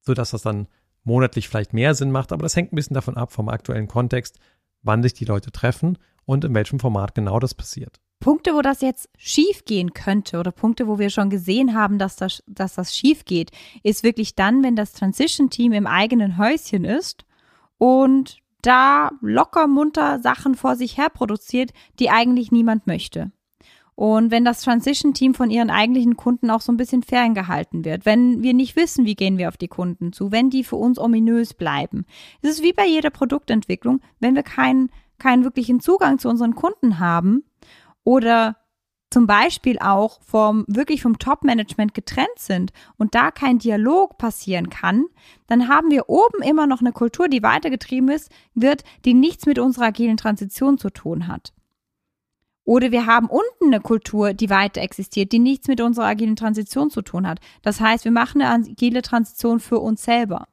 sodass 0.00 0.30
das 0.30 0.42
dann 0.42 0.66
monatlich 1.04 1.48
vielleicht 1.48 1.74
mehr 1.74 1.94
Sinn 1.94 2.10
macht. 2.10 2.32
Aber 2.32 2.42
das 2.42 2.56
hängt 2.56 2.72
ein 2.72 2.76
bisschen 2.76 2.94
davon 2.94 3.16
ab, 3.16 3.32
vom 3.32 3.48
aktuellen 3.48 3.88
Kontext, 3.88 4.38
wann 4.82 5.02
sich 5.02 5.12
die 5.12 5.26
Leute 5.26 5.52
treffen 5.52 5.98
und 6.24 6.44
in 6.44 6.54
welchem 6.54 6.80
Format 6.80 7.14
genau 7.14 7.38
das 7.38 7.54
passiert. 7.54 8.00
Punkte, 8.22 8.54
wo 8.54 8.62
das 8.62 8.82
jetzt 8.82 9.10
schief 9.18 9.64
gehen 9.64 9.94
könnte 9.94 10.38
oder 10.38 10.52
Punkte, 10.52 10.86
wo 10.86 11.00
wir 11.00 11.10
schon 11.10 11.28
gesehen 11.28 11.74
haben, 11.74 11.98
dass 11.98 12.14
das, 12.14 12.42
dass 12.46 12.74
das 12.74 12.96
schief 12.96 13.24
geht, 13.24 13.50
ist 13.82 14.04
wirklich 14.04 14.36
dann, 14.36 14.62
wenn 14.62 14.76
das 14.76 14.92
Transition-Team 14.92 15.72
im 15.72 15.88
eigenen 15.88 16.38
Häuschen 16.38 16.84
ist 16.84 17.26
und 17.78 18.38
da 18.62 19.10
locker 19.20 19.66
munter 19.66 20.20
Sachen 20.20 20.54
vor 20.54 20.76
sich 20.76 20.96
her 20.96 21.10
produziert, 21.10 21.72
die 21.98 22.10
eigentlich 22.10 22.52
niemand 22.52 22.86
möchte. 22.86 23.32
Und 23.96 24.30
wenn 24.30 24.44
das 24.44 24.62
Transition-Team 24.62 25.34
von 25.34 25.50
ihren 25.50 25.70
eigentlichen 25.70 26.16
Kunden 26.16 26.48
auch 26.48 26.60
so 26.60 26.70
ein 26.70 26.76
bisschen 26.76 27.02
ferngehalten 27.02 27.84
wird, 27.84 28.06
wenn 28.06 28.40
wir 28.40 28.54
nicht 28.54 28.76
wissen, 28.76 29.04
wie 29.04 29.16
gehen 29.16 29.36
wir 29.36 29.48
auf 29.48 29.56
die 29.56 29.66
Kunden 29.66 30.12
zu, 30.12 30.30
wenn 30.30 30.48
die 30.48 30.62
für 30.62 30.76
uns 30.76 30.96
ominös 30.96 31.54
bleiben. 31.54 32.06
Es 32.40 32.50
ist 32.50 32.62
wie 32.62 32.72
bei 32.72 32.86
jeder 32.86 33.10
Produktentwicklung, 33.10 34.00
wenn 34.20 34.36
wir 34.36 34.44
keinen, 34.44 34.90
keinen 35.18 35.42
wirklichen 35.42 35.80
Zugang 35.80 36.20
zu 36.20 36.28
unseren 36.28 36.54
Kunden 36.54 37.00
haben, 37.00 37.42
oder 38.04 38.56
zum 39.10 39.26
Beispiel 39.26 39.78
auch 39.78 40.20
vom, 40.22 40.64
wirklich 40.68 41.02
vom 41.02 41.18
Top-Management 41.18 41.92
getrennt 41.92 42.38
sind 42.38 42.72
und 42.96 43.14
da 43.14 43.30
kein 43.30 43.58
Dialog 43.58 44.16
passieren 44.16 44.70
kann, 44.70 45.04
dann 45.46 45.68
haben 45.68 45.90
wir 45.90 46.08
oben 46.08 46.42
immer 46.42 46.66
noch 46.66 46.80
eine 46.80 46.92
Kultur, 46.92 47.28
die 47.28 47.42
weitergetrieben 47.42 48.08
ist, 48.08 48.30
wird, 48.54 48.84
die 49.04 49.14
nichts 49.14 49.44
mit 49.44 49.58
unserer 49.58 49.86
agilen 49.86 50.16
Transition 50.16 50.78
zu 50.78 50.88
tun 50.88 51.28
hat. 51.28 51.52
Oder 52.64 52.92
wir 52.92 53.06
haben 53.06 53.26
unten 53.26 53.66
eine 53.66 53.80
Kultur, 53.80 54.34
die 54.34 54.48
weiter 54.48 54.80
existiert, 54.80 55.32
die 55.32 55.40
nichts 55.40 55.68
mit 55.68 55.80
unserer 55.80 56.06
agilen 56.06 56.36
Transition 56.36 56.90
zu 56.90 57.02
tun 57.02 57.26
hat. 57.26 57.40
Das 57.62 57.80
heißt, 57.80 58.04
wir 58.04 58.12
machen 58.12 58.40
eine 58.40 58.66
agile 58.70 59.02
Transition 59.02 59.60
für 59.60 59.78
uns 59.78 60.04
selber. 60.04 60.46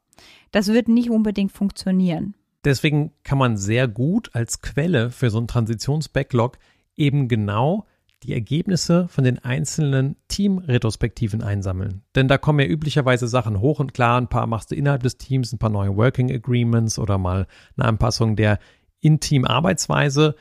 Das 0.52 0.68
wird 0.68 0.88
nicht 0.88 1.12
unbedingt 1.12 1.52
funktionieren. 1.52 2.36
Deswegen 2.66 3.14
kann 3.24 3.38
man 3.38 3.58
sehr 3.58 3.88
gut 3.88 4.32
als 4.34 4.62
Quelle 4.62 5.12
für 5.12 5.30
so 5.30 5.38
einen 5.38 5.48
Transitions-Backlog 5.48 6.58
eben 7.00 7.28
genau 7.28 7.86
die 8.24 8.34
Ergebnisse 8.34 9.08
von 9.08 9.24
den 9.24 9.40
einzelnen 9.40 10.18
Team-Retrospektiven 10.28 11.42
einsammeln. 11.42 12.02
Denn 12.16 12.28
da 12.28 12.38
kommen 12.38 12.60
ja 12.60 12.66
üblicherweise 12.66 13.28
Sachen 13.28 13.62
hoch 13.62 13.80
und 13.80 13.94
klar, 13.94 14.20
ein 14.20 14.28
paar 14.28 14.46
machst 14.46 14.72
du 14.72 14.76
innerhalb 14.76 15.04
des 15.04 15.18
Teams, 15.18 15.54
ein 15.54 15.60
paar 15.60 15.70
neue 15.70 15.96
Working 15.96 16.32
Agreements 16.32 17.00
oder 17.00 17.18
mal 17.18 17.48
eine 17.78 17.88
Anpassung 17.88 18.36
der 18.36 18.60
In-Team-Arbeitsweise 19.00 20.36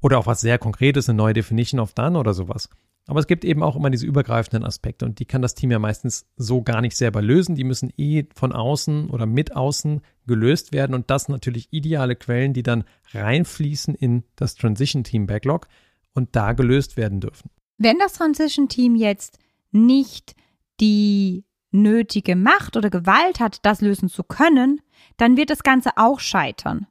oder 0.00 0.18
auch 0.18 0.26
was 0.26 0.40
sehr 0.40 0.58
Konkretes, 0.58 1.08
eine 1.08 1.16
neue 1.16 1.34
Definition 1.34 1.80
of 1.80 1.94
Done 1.94 2.16
oder 2.16 2.32
sowas. 2.32 2.68
Aber 3.08 3.20
es 3.20 3.28
gibt 3.28 3.44
eben 3.44 3.62
auch 3.62 3.76
immer 3.76 3.90
diese 3.90 4.06
übergreifenden 4.06 4.64
Aspekte 4.64 5.04
und 5.04 5.20
die 5.20 5.26
kann 5.26 5.42
das 5.42 5.54
Team 5.54 5.70
ja 5.70 5.78
meistens 5.78 6.26
so 6.36 6.62
gar 6.62 6.80
nicht 6.80 6.96
selber 6.96 7.22
lösen. 7.22 7.54
Die 7.54 7.64
müssen 7.64 7.92
eh 7.96 8.24
von 8.34 8.52
außen 8.52 9.10
oder 9.10 9.26
mit 9.26 9.54
außen 9.54 10.00
gelöst 10.26 10.72
werden 10.72 10.94
und 10.94 11.08
das 11.08 11.28
natürlich 11.28 11.68
ideale 11.72 12.16
Quellen, 12.16 12.52
die 12.52 12.64
dann 12.64 12.84
reinfließen 13.12 13.94
in 13.94 14.24
das 14.34 14.56
Transition 14.56 15.04
Team 15.04 15.26
Backlog, 15.26 15.68
und 16.16 16.34
da 16.34 16.52
gelöst 16.52 16.96
werden 16.96 17.20
dürfen. 17.20 17.50
Wenn 17.78 17.98
das 17.98 18.14
Transition 18.14 18.68
Team 18.68 18.96
jetzt 18.96 19.38
nicht 19.70 20.34
die 20.80 21.44
nötige 21.70 22.34
Macht 22.36 22.76
oder 22.76 22.90
Gewalt 22.90 23.38
hat, 23.38 23.58
das 23.64 23.80
lösen 23.80 24.08
zu 24.08 24.24
können, 24.24 24.80
dann 25.18 25.36
wird 25.36 25.50
das 25.50 25.62
Ganze 25.62 25.90
auch 25.96 26.18
scheitern. 26.20 26.86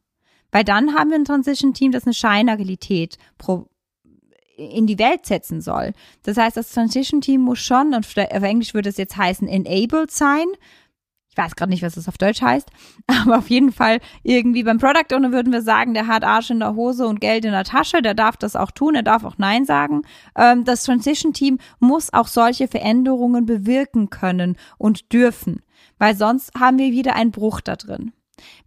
Weil 0.51 0.63
dann 0.63 0.95
haben 0.95 1.09
wir 1.09 1.17
ein 1.17 1.25
Transition 1.25 1.73
Team, 1.73 1.91
das 1.91 2.05
eine 2.05 2.13
Scheinagilität 2.13 3.17
in 4.57 4.87
die 4.87 4.99
Welt 4.99 5.25
setzen 5.25 5.59
soll. 5.59 5.93
Das 6.23 6.37
heißt, 6.37 6.55
das 6.55 6.71
Transition 6.71 7.19
Team 7.19 7.41
muss 7.41 7.59
schon, 7.59 7.93
und 7.93 8.05
auf 8.05 8.43
Englisch 8.43 8.73
würde 8.73 8.89
es 8.89 8.97
jetzt 8.97 9.17
heißen, 9.17 9.47
enabled 9.47 10.11
sein, 10.11 10.45
ich 11.35 11.43
weiß 11.43 11.55
gerade 11.57 11.69
nicht, 11.69 11.83
was 11.83 11.95
das 11.95 12.07
auf 12.07 12.17
Deutsch 12.17 12.41
heißt, 12.41 12.69
aber 13.07 13.39
auf 13.39 13.49
jeden 13.49 13.73
Fall 13.73 13.99
irgendwie 14.23 14.63
beim 14.63 14.77
Product 14.77 15.13
Owner 15.13 15.33
würden 15.33 15.51
wir 15.51 15.61
sagen, 15.61 15.93
der 15.93 16.07
hat 16.07 16.23
Arsch 16.23 16.49
in 16.49 16.59
der 16.59 16.75
Hose 16.75 17.05
und 17.05 17.19
Geld 17.19 17.43
in 17.43 17.51
der 17.51 17.65
Tasche, 17.65 18.01
der 18.01 18.13
darf 18.13 18.37
das 18.37 18.55
auch 18.55 18.71
tun, 18.71 18.95
er 18.95 19.03
darf 19.03 19.25
auch 19.25 19.37
Nein 19.37 19.65
sagen. 19.65 20.03
Ähm, 20.37 20.63
das 20.63 20.83
Transition 20.83 21.33
Team 21.33 21.59
muss 21.79 22.13
auch 22.13 22.27
solche 22.27 22.69
Veränderungen 22.69 23.45
bewirken 23.45 24.09
können 24.09 24.55
und 24.77 25.11
dürfen, 25.11 25.61
weil 25.99 26.15
sonst 26.15 26.51
haben 26.57 26.77
wir 26.77 26.91
wieder 26.91 27.15
einen 27.15 27.31
Bruch 27.31 27.59
da 27.59 27.75
drin. 27.75 28.13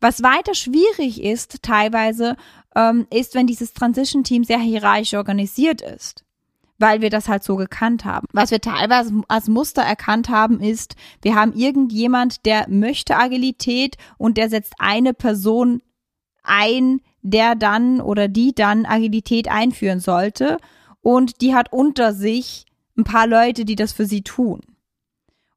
Was 0.01 0.23
weiter 0.23 0.55
schwierig 0.55 1.23
ist, 1.23 1.63
teilweise, 1.63 2.37
ähm, 2.75 3.07
ist, 3.11 3.35
wenn 3.35 3.47
dieses 3.47 3.73
Transition 3.73 4.25
Team 4.25 4.45
sehr 4.45 4.59
hierarchisch 4.59 5.15
organisiert 5.15 5.81
ist 5.81 6.25
weil 6.79 7.01
wir 7.01 7.11
das 7.11 7.29
halt 7.29 7.43
so 7.43 7.57
gekannt 7.57 8.05
haben. 8.05 8.27
Was 8.33 8.51
wir 8.51 8.61
teilweise 8.61 9.13
als 9.29 9.49
Muster 9.49 9.83
erkannt 9.83 10.29
haben, 10.29 10.61
ist, 10.61 10.95
wir 11.23 11.35
haben 11.35 11.53
irgendjemand, 11.53 12.47
der 12.47 12.69
möchte 12.69 13.17
Agilität 13.17 13.97
und 14.17 14.37
der 14.37 14.49
setzt 14.49 14.75
eine 14.79 15.13
Person 15.13 15.83
ein, 16.43 17.01
der 17.23 17.57
dann 17.57 18.01
oder 18.01 18.29
die 18.29 18.55
dann 18.55 18.87
Agilität 18.87 19.49
einführen 19.49 20.01
sollte 20.01 20.59
und 21.03 21.41
die 21.41 21.55
hat 21.55 21.73
unter 21.73 22.15
sich 22.15 22.65
ein 22.97 23.05
paar 23.05 23.27
Leute, 23.27 23.65
die 23.65 23.77
das 23.77 23.93
für 23.93 24.07
sie 24.07 24.23
tun. 24.23 24.61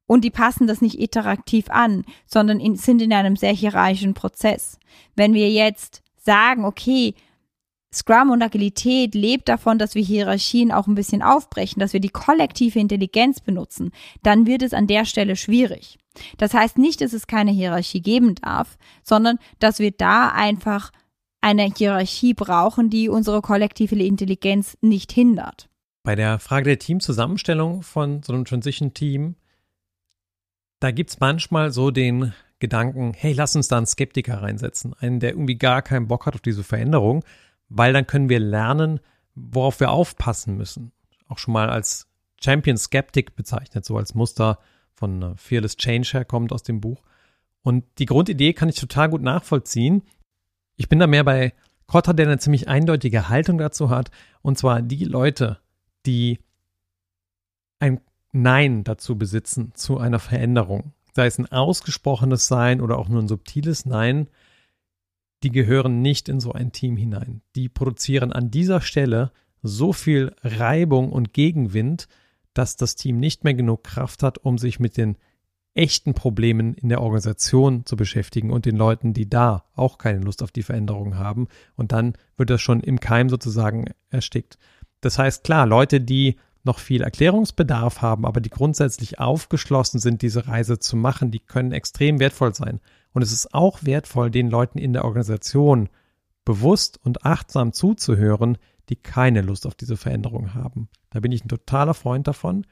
Und 0.06 0.24
die 0.24 0.30
passen 0.30 0.66
das 0.66 0.80
nicht 0.80 1.00
iterativ 1.00 1.70
an, 1.70 2.04
sondern 2.26 2.60
in, 2.60 2.76
sind 2.76 3.00
in 3.00 3.12
einem 3.12 3.36
sehr 3.36 3.52
hierarchischen 3.52 4.14
Prozess. 4.14 4.78
Wenn 5.16 5.32
wir 5.32 5.48
jetzt 5.50 6.02
sagen, 6.16 6.64
okay, 6.64 7.14
Scrum 7.94 8.30
und 8.30 8.42
Agilität 8.42 9.14
lebt 9.14 9.48
davon, 9.48 9.78
dass 9.78 9.94
wir 9.94 10.02
Hierarchien 10.02 10.72
auch 10.72 10.86
ein 10.86 10.94
bisschen 10.94 11.22
aufbrechen, 11.22 11.80
dass 11.80 11.92
wir 11.92 12.00
die 12.00 12.08
kollektive 12.08 12.78
Intelligenz 12.78 13.40
benutzen, 13.40 13.90
dann 14.22 14.46
wird 14.46 14.62
es 14.62 14.72
an 14.72 14.86
der 14.86 15.04
Stelle 15.04 15.36
schwierig. 15.36 15.98
Das 16.38 16.54
heißt 16.54 16.78
nicht, 16.78 17.00
dass 17.00 17.12
es 17.12 17.26
keine 17.26 17.50
Hierarchie 17.50 18.00
geben 18.00 18.34
darf, 18.36 18.78
sondern 19.02 19.38
dass 19.58 19.78
wir 19.78 19.90
da 19.90 20.28
einfach 20.28 20.90
eine 21.40 21.64
Hierarchie 21.76 22.34
brauchen, 22.34 22.88
die 22.88 23.08
unsere 23.08 23.42
kollektive 23.42 23.96
Intelligenz 23.96 24.78
nicht 24.80 25.12
hindert. 25.12 25.68
Bei 26.04 26.14
der 26.14 26.38
Frage 26.38 26.64
der 26.64 26.78
Teamzusammenstellung 26.78 27.82
von 27.82 28.22
so 28.22 28.32
einem 28.32 28.44
Transition-Team, 28.44 29.36
da 30.80 30.90
gibt 30.90 31.10
es 31.10 31.20
manchmal 31.20 31.70
so 31.70 31.90
den 31.90 32.32
Gedanken, 32.58 33.12
hey, 33.14 33.32
lass 33.32 33.56
uns 33.56 33.68
da 33.68 33.76
einen 33.76 33.86
Skeptiker 33.86 34.40
reinsetzen, 34.42 34.94
einen, 34.98 35.20
der 35.20 35.30
irgendwie 35.30 35.58
gar 35.58 35.82
keinen 35.82 36.08
Bock 36.08 36.26
hat 36.26 36.34
auf 36.34 36.40
diese 36.40 36.64
Veränderung, 36.64 37.24
weil 37.74 37.92
dann 37.92 38.06
können 38.06 38.28
wir 38.28 38.38
lernen, 38.38 39.00
worauf 39.34 39.80
wir 39.80 39.90
aufpassen 39.90 40.56
müssen. 40.56 40.92
Auch 41.28 41.38
schon 41.38 41.54
mal 41.54 41.70
als 41.70 42.08
Champion 42.42 42.76
Skeptic 42.76 43.34
bezeichnet, 43.34 43.84
so 43.84 43.96
als 43.96 44.14
Muster 44.14 44.58
von 44.92 45.22
äh, 45.22 45.36
Fearless 45.36 45.76
Change 45.76 46.10
herkommt 46.12 46.52
aus 46.52 46.62
dem 46.62 46.80
Buch. 46.80 47.02
Und 47.62 47.84
die 47.98 48.06
Grundidee 48.06 48.52
kann 48.52 48.68
ich 48.68 48.78
total 48.78 49.08
gut 49.08 49.22
nachvollziehen. 49.22 50.02
Ich 50.76 50.88
bin 50.88 50.98
da 50.98 51.06
mehr 51.06 51.24
bei 51.24 51.54
Kotter, 51.86 52.12
der 52.12 52.26
eine 52.26 52.38
ziemlich 52.38 52.68
eindeutige 52.68 53.28
Haltung 53.28 53.58
dazu 53.58 53.88
hat. 53.88 54.10
Und 54.42 54.58
zwar 54.58 54.82
die 54.82 55.04
Leute, 55.04 55.58
die 56.04 56.40
ein 57.78 58.00
Nein 58.32 58.84
dazu 58.84 59.16
besitzen, 59.16 59.72
zu 59.74 59.98
einer 59.98 60.18
Veränderung. 60.18 60.92
Sei 61.14 61.26
es 61.26 61.38
ein 61.38 61.50
ausgesprochenes 61.50 62.48
Sein 62.48 62.80
oder 62.80 62.98
auch 62.98 63.08
nur 63.08 63.22
ein 63.22 63.28
subtiles 63.28 63.86
Nein, 63.86 64.28
die 65.42 65.50
gehören 65.50 66.02
nicht 66.02 66.28
in 66.28 66.40
so 66.40 66.52
ein 66.52 66.72
Team 66.72 66.96
hinein. 66.96 67.42
Die 67.54 67.68
produzieren 67.68 68.32
an 68.32 68.50
dieser 68.50 68.80
Stelle 68.80 69.32
so 69.62 69.92
viel 69.92 70.34
Reibung 70.42 71.12
und 71.12 71.32
Gegenwind, 71.32 72.08
dass 72.54 72.76
das 72.76 72.96
Team 72.96 73.18
nicht 73.18 73.44
mehr 73.44 73.54
genug 73.54 73.84
Kraft 73.84 74.22
hat, 74.22 74.38
um 74.38 74.58
sich 74.58 74.80
mit 74.80 74.96
den 74.96 75.16
echten 75.74 76.12
Problemen 76.14 76.74
in 76.74 76.90
der 76.90 77.00
Organisation 77.00 77.86
zu 77.86 77.96
beschäftigen 77.96 78.50
und 78.50 78.66
den 78.66 78.76
Leuten, 78.76 79.14
die 79.14 79.28
da 79.28 79.64
auch 79.74 79.96
keine 79.96 80.20
Lust 80.20 80.42
auf 80.42 80.52
die 80.52 80.62
Veränderung 80.62 81.16
haben. 81.16 81.48
Und 81.76 81.92
dann 81.92 82.14
wird 82.36 82.50
das 82.50 82.60
schon 82.60 82.80
im 82.80 83.00
Keim 83.00 83.30
sozusagen 83.30 83.86
erstickt. 84.10 84.58
Das 85.00 85.18
heißt, 85.18 85.44
klar, 85.44 85.66
Leute, 85.66 86.00
die 86.00 86.36
noch 86.64 86.78
viel 86.78 87.02
Erklärungsbedarf 87.02 88.02
haben, 88.02 88.26
aber 88.26 88.40
die 88.40 88.50
grundsätzlich 88.50 89.18
aufgeschlossen 89.18 89.98
sind, 89.98 90.22
diese 90.22 90.46
Reise 90.46 90.78
zu 90.78 90.96
machen, 90.96 91.30
die 91.30 91.40
können 91.40 91.72
extrem 91.72 92.20
wertvoll 92.20 92.54
sein. 92.54 92.80
Und 93.12 93.22
es 93.22 93.32
ist 93.32 93.54
auch 93.54 93.84
wertvoll, 93.84 94.30
den 94.30 94.50
Leuten 94.50 94.78
in 94.78 94.92
der 94.92 95.04
Organisation 95.04 95.88
bewusst 96.44 96.98
und 97.04 97.24
achtsam 97.24 97.72
zuzuhören, 97.72 98.58
die 98.88 98.96
keine 98.96 99.42
Lust 99.42 99.66
auf 99.66 99.74
diese 99.74 99.96
Veränderung 99.96 100.54
haben. 100.54 100.88
Da 101.10 101.20
bin 101.20 101.32
ich 101.32 101.44
ein 101.44 101.48
totaler 101.48 101.94
Freund 101.94 102.26
davon. 102.26 102.66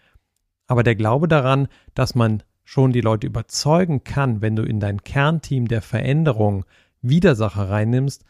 Aber 0.66 0.82
der 0.82 0.96
Glaube 0.96 1.28
daran, 1.28 1.68
dass 1.94 2.14
man 2.14 2.42
schon 2.64 2.92
die 2.92 3.00
Leute 3.00 3.26
überzeugen 3.26 4.04
kann, 4.04 4.40
wenn 4.40 4.56
du 4.56 4.62
in 4.62 4.80
dein 4.80 5.02
Kernteam 5.02 5.66
der 5.68 5.82
Veränderung 5.82 6.64
Widersacher 7.02 7.68
reinnimmst, 7.68 8.24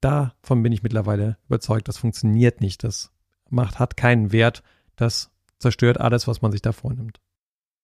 davon 0.00 0.62
bin 0.62 0.72
ich 0.72 0.82
mittlerweile 0.82 1.38
überzeugt, 1.46 1.88
das 1.88 1.98
funktioniert 1.98 2.60
nicht. 2.60 2.84
Das 2.84 3.12
macht, 3.50 3.78
hat 3.78 3.96
keinen 3.96 4.32
Wert. 4.32 4.62
Das 4.96 5.30
zerstört 5.58 6.00
alles, 6.00 6.26
was 6.26 6.42
man 6.42 6.52
sich 6.52 6.62
da 6.62 6.72
vornimmt. 6.72 7.20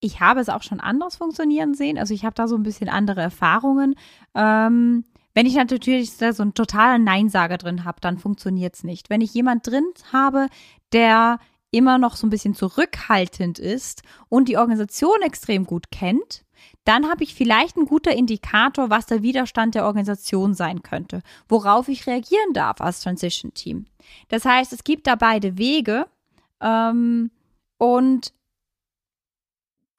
Ich 0.01 0.21
habe 0.21 0.41
es 0.41 0.49
auch 0.49 0.63
schon 0.63 0.81
anders 0.81 1.17
funktionieren 1.17 1.75
sehen. 1.75 1.99
Also 1.99 2.15
ich 2.15 2.25
habe 2.25 2.35
da 2.35 2.49
so 2.49 2.57
ein 2.57 2.63
bisschen 2.63 2.89
andere 2.89 3.21
Erfahrungen. 3.21 3.95
Ähm, 4.35 5.05
wenn 5.35 5.47
ich 5.47 5.55
natürlich 5.55 6.13
so 6.13 6.43
einen 6.43 6.55
totalen 6.55 7.05
Neinsager 7.05 7.59
drin 7.59 7.85
habe, 7.85 8.01
dann 8.01 8.19
funktioniert 8.19 8.75
es 8.75 8.85
nicht. 8.85 9.11
Wenn 9.11 9.21
ich 9.21 9.33
jemand 9.35 9.67
drin 9.67 9.87
habe, 10.13 10.49
der 10.93 11.39
immer 11.71 11.99
noch 11.99 12.17
so 12.17 12.27
ein 12.27 12.31
bisschen 12.31 12.55
zurückhaltend 12.55 13.59
ist 13.59 14.03
und 14.29 14.49
die 14.49 14.57
Organisation 14.57 15.23
extrem 15.23 15.65
gut 15.65 15.91
kennt, 15.91 16.45
dann 16.85 17.09
habe 17.09 17.23
ich 17.23 17.35
vielleicht 17.35 17.77
ein 17.77 17.87
guter 17.87 18.13
Indikator, 18.13 18.91
was 18.91 19.07
der 19.07 19.23
Widerstand 19.23 19.75
der 19.75 19.85
Organisation 19.85 20.55
sein 20.55 20.83
könnte, 20.83 21.23
worauf 21.49 21.89
ich 21.89 22.07
reagieren 22.07 22.53
darf 22.53 22.81
als 22.81 23.01
Transition 23.01 23.55
Team. 23.55 23.87
Das 24.29 24.45
heißt, 24.45 24.73
es 24.73 24.83
gibt 24.83 25.07
da 25.07 25.15
beide 25.15 25.59
Wege 25.59 26.07
ähm, 26.61 27.31
und 27.79 28.33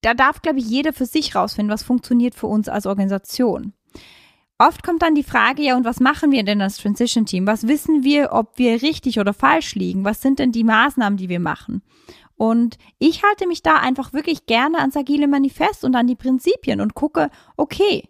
da 0.01 0.13
darf, 0.13 0.41
glaube 0.41 0.59
ich, 0.59 0.65
jeder 0.65 0.93
für 0.93 1.05
sich 1.05 1.35
rausfinden, 1.35 1.73
was 1.73 1.83
funktioniert 1.83 2.35
für 2.35 2.47
uns 2.47 2.69
als 2.69 2.85
Organisation. 2.85 3.73
Oft 4.57 4.83
kommt 4.83 5.01
dann 5.01 5.15
die 5.15 5.23
Frage, 5.23 5.63
ja, 5.63 5.75
und 5.75 5.85
was 5.85 5.99
machen 5.99 6.31
wir 6.31 6.43
denn 6.43 6.61
als 6.61 6.77
Transition 6.77 7.25
Team? 7.25 7.47
Was 7.47 7.67
wissen 7.67 8.03
wir, 8.03 8.31
ob 8.31 8.59
wir 8.59 8.83
richtig 8.83 9.19
oder 9.19 9.33
falsch 9.33 9.73
liegen? 9.73 10.05
Was 10.05 10.21
sind 10.21 10.37
denn 10.37 10.51
die 10.51 10.63
Maßnahmen, 10.63 11.17
die 11.17 11.29
wir 11.29 11.39
machen? 11.39 11.81
Und 12.35 12.77
ich 12.99 13.23
halte 13.23 13.47
mich 13.47 13.63
da 13.63 13.77
einfach 13.77 14.13
wirklich 14.13 14.45
gerne 14.45 14.79
ans 14.79 14.95
agile 14.95 15.27
Manifest 15.27 15.83
und 15.83 15.95
an 15.95 16.07
die 16.07 16.15
Prinzipien 16.15 16.81
und 16.81 16.93
gucke, 16.93 17.29
okay, 17.57 18.07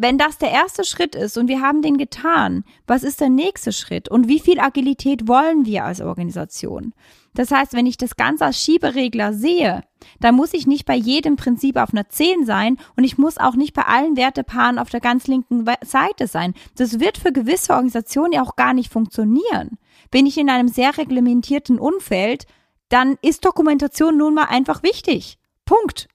wenn 0.00 0.16
das 0.16 0.38
der 0.38 0.50
erste 0.50 0.82
Schritt 0.82 1.14
ist 1.14 1.36
und 1.36 1.46
wir 1.46 1.60
haben 1.60 1.82
den 1.82 1.98
getan, 1.98 2.64
was 2.86 3.02
ist 3.02 3.20
der 3.20 3.28
nächste 3.28 3.70
Schritt 3.70 4.08
und 4.08 4.28
wie 4.28 4.40
viel 4.40 4.58
Agilität 4.58 5.28
wollen 5.28 5.66
wir 5.66 5.84
als 5.84 6.00
Organisation? 6.00 6.94
Das 7.34 7.50
heißt, 7.50 7.74
wenn 7.74 7.84
ich 7.84 7.98
das 7.98 8.16
Ganze 8.16 8.46
als 8.46 8.58
Schieberegler 8.58 9.34
sehe, 9.34 9.82
dann 10.18 10.36
muss 10.36 10.54
ich 10.54 10.66
nicht 10.66 10.86
bei 10.86 10.96
jedem 10.96 11.36
Prinzip 11.36 11.76
auf 11.76 11.92
einer 11.92 12.08
10 12.08 12.46
sein 12.46 12.78
und 12.96 13.04
ich 13.04 13.18
muss 13.18 13.36
auch 13.36 13.56
nicht 13.56 13.74
bei 13.74 13.82
allen 13.82 14.16
Wertepaaren 14.16 14.78
auf 14.78 14.88
der 14.88 15.00
ganz 15.00 15.26
linken 15.26 15.66
Seite 15.84 16.26
sein. 16.26 16.54
Das 16.76 16.98
wird 16.98 17.18
für 17.18 17.30
gewisse 17.30 17.74
Organisationen 17.74 18.32
ja 18.32 18.42
auch 18.42 18.56
gar 18.56 18.72
nicht 18.72 18.90
funktionieren. 18.90 19.76
Bin 20.10 20.24
ich 20.24 20.38
in 20.38 20.48
einem 20.48 20.68
sehr 20.68 20.96
reglementierten 20.96 21.78
Umfeld, 21.78 22.46
dann 22.88 23.18
ist 23.20 23.44
Dokumentation 23.44 24.16
nun 24.16 24.32
mal 24.32 24.44
einfach 24.44 24.82
wichtig. 24.82 25.38
Punkt. 25.66 26.08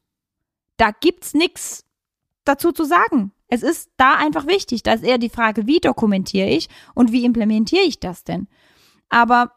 Da 0.77 0.89
gibt's 0.89 1.35
nichts 1.35 1.85
dazu 2.45 2.71
zu 2.71 2.83
sagen. 2.83 3.31
Es 3.47 3.63
ist 3.63 3.89
da 3.97 4.15
einfach 4.15 4.47
wichtig. 4.47 4.83
Da 4.83 4.93
ist 4.93 5.03
eher 5.03 5.17
die 5.17 5.29
Frage, 5.29 5.67
wie 5.67 5.79
dokumentiere 5.79 6.49
ich 6.49 6.67
und 6.93 7.11
wie 7.11 7.25
implementiere 7.25 7.83
ich 7.83 7.99
das 7.99 8.23
denn? 8.23 8.47
Aber 9.09 9.51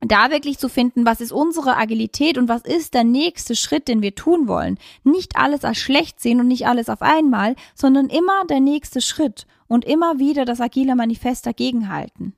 da 0.00 0.30
wirklich 0.30 0.58
zu 0.58 0.68
finden, 0.68 1.06
was 1.06 1.20
ist 1.20 1.32
unsere 1.32 1.76
Agilität 1.76 2.36
und 2.36 2.48
was 2.48 2.62
ist 2.62 2.94
der 2.94 3.04
nächste 3.04 3.54
Schritt, 3.54 3.86
den 3.88 4.02
wir 4.02 4.14
tun 4.14 4.48
wollen. 4.48 4.78
Nicht 5.04 5.36
alles 5.36 5.64
als 5.64 5.78
schlecht 5.78 6.20
sehen 6.20 6.40
und 6.40 6.48
nicht 6.48 6.66
alles 6.66 6.88
auf 6.88 7.02
einmal, 7.02 7.54
sondern 7.74 8.08
immer 8.08 8.44
der 8.48 8.60
nächste 8.60 9.00
Schritt 9.00 9.46
und 9.68 9.84
immer 9.84 10.18
wieder 10.18 10.44
das 10.44 10.60
agile 10.60 10.96
Manifest 10.96 11.46
dagegenhalten. 11.46 12.34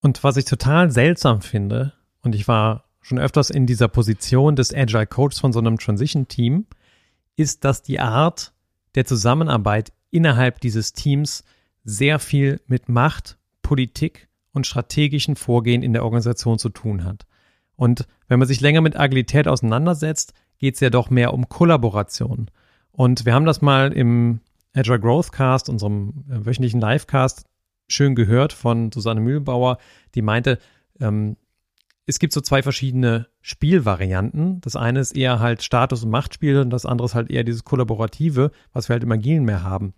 Und 0.00 0.24
was 0.24 0.38
ich 0.38 0.46
total 0.46 0.90
seltsam 0.90 1.42
finde, 1.42 1.92
und 2.22 2.34
ich 2.34 2.48
war 2.48 2.84
schon 3.02 3.18
öfters 3.18 3.50
in 3.50 3.66
dieser 3.66 3.88
Position 3.88 4.56
des 4.56 4.74
Agile 4.74 5.06
Coaches 5.06 5.40
von 5.40 5.52
so 5.52 5.58
einem 5.58 5.78
Transition 5.78 6.26
Team, 6.26 6.66
ist, 7.36 7.64
dass 7.64 7.82
die 7.82 8.00
Art 8.00 8.52
der 8.94 9.04
Zusammenarbeit 9.04 9.92
innerhalb 10.10 10.60
dieses 10.60 10.92
Teams 10.92 11.44
sehr 11.84 12.18
viel 12.18 12.60
mit 12.66 12.88
Macht, 12.88 13.38
Politik 13.62 14.28
und 14.52 14.66
strategischen 14.66 15.36
Vorgehen 15.36 15.82
in 15.82 15.92
der 15.92 16.04
Organisation 16.04 16.58
zu 16.58 16.68
tun 16.68 17.04
hat. 17.04 17.26
Und 17.76 18.06
wenn 18.28 18.38
man 18.38 18.48
sich 18.48 18.60
länger 18.60 18.80
mit 18.80 18.98
Agilität 18.98 19.48
auseinandersetzt, 19.48 20.34
geht 20.58 20.74
es 20.74 20.80
ja 20.80 20.90
doch 20.90 21.08
mehr 21.08 21.32
um 21.32 21.48
Kollaboration. 21.48 22.50
Und 22.92 23.24
wir 23.24 23.32
haben 23.32 23.46
das 23.46 23.62
mal 23.62 23.92
im 23.92 24.40
Agile 24.74 25.00
Growth 25.00 25.32
Cast, 25.32 25.68
unserem 25.68 26.24
äh, 26.28 26.44
wöchentlichen 26.44 26.80
Livecast, 26.80 27.44
schön 27.88 28.14
gehört 28.14 28.52
von 28.52 28.92
Susanne 28.92 29.20
Mühlbauer, 29.20 29.78
die 30.14 30.22
meinte, 30.22 30.58
ähm, 31.00 31.36
es 32.06 32.18
gibt 32.18 32.32
so 32.32 32.40
zwei 32.40 32.62
verschiedene 32.62 33.28
Spielvarianten. 33.40 34.60
Das 34.62 34.76
eine 34.76 35.00
ist 35.00 35.16
eher 35.16 35.38
halt 35.38 35.62
Status- 35.62 36.04
und 36.04 36.10
Machtspiel 36.10 36.58
und 36.58 36.70
das 36.70 36.86
andere 36.86 37.06
ist 37.06 37.14
halt 37.14 37.30
eher 37.30 37.44
dieses 37.44 37.64
Kollaborative, 37.64 38.50
was 38.72 38.88
wir 38.88 38.94
halt 38.94 39.04
im 39.04 39.12
Agilen 39.12 39.44
mehr 39.44 39.62
haben. 39.62 39.94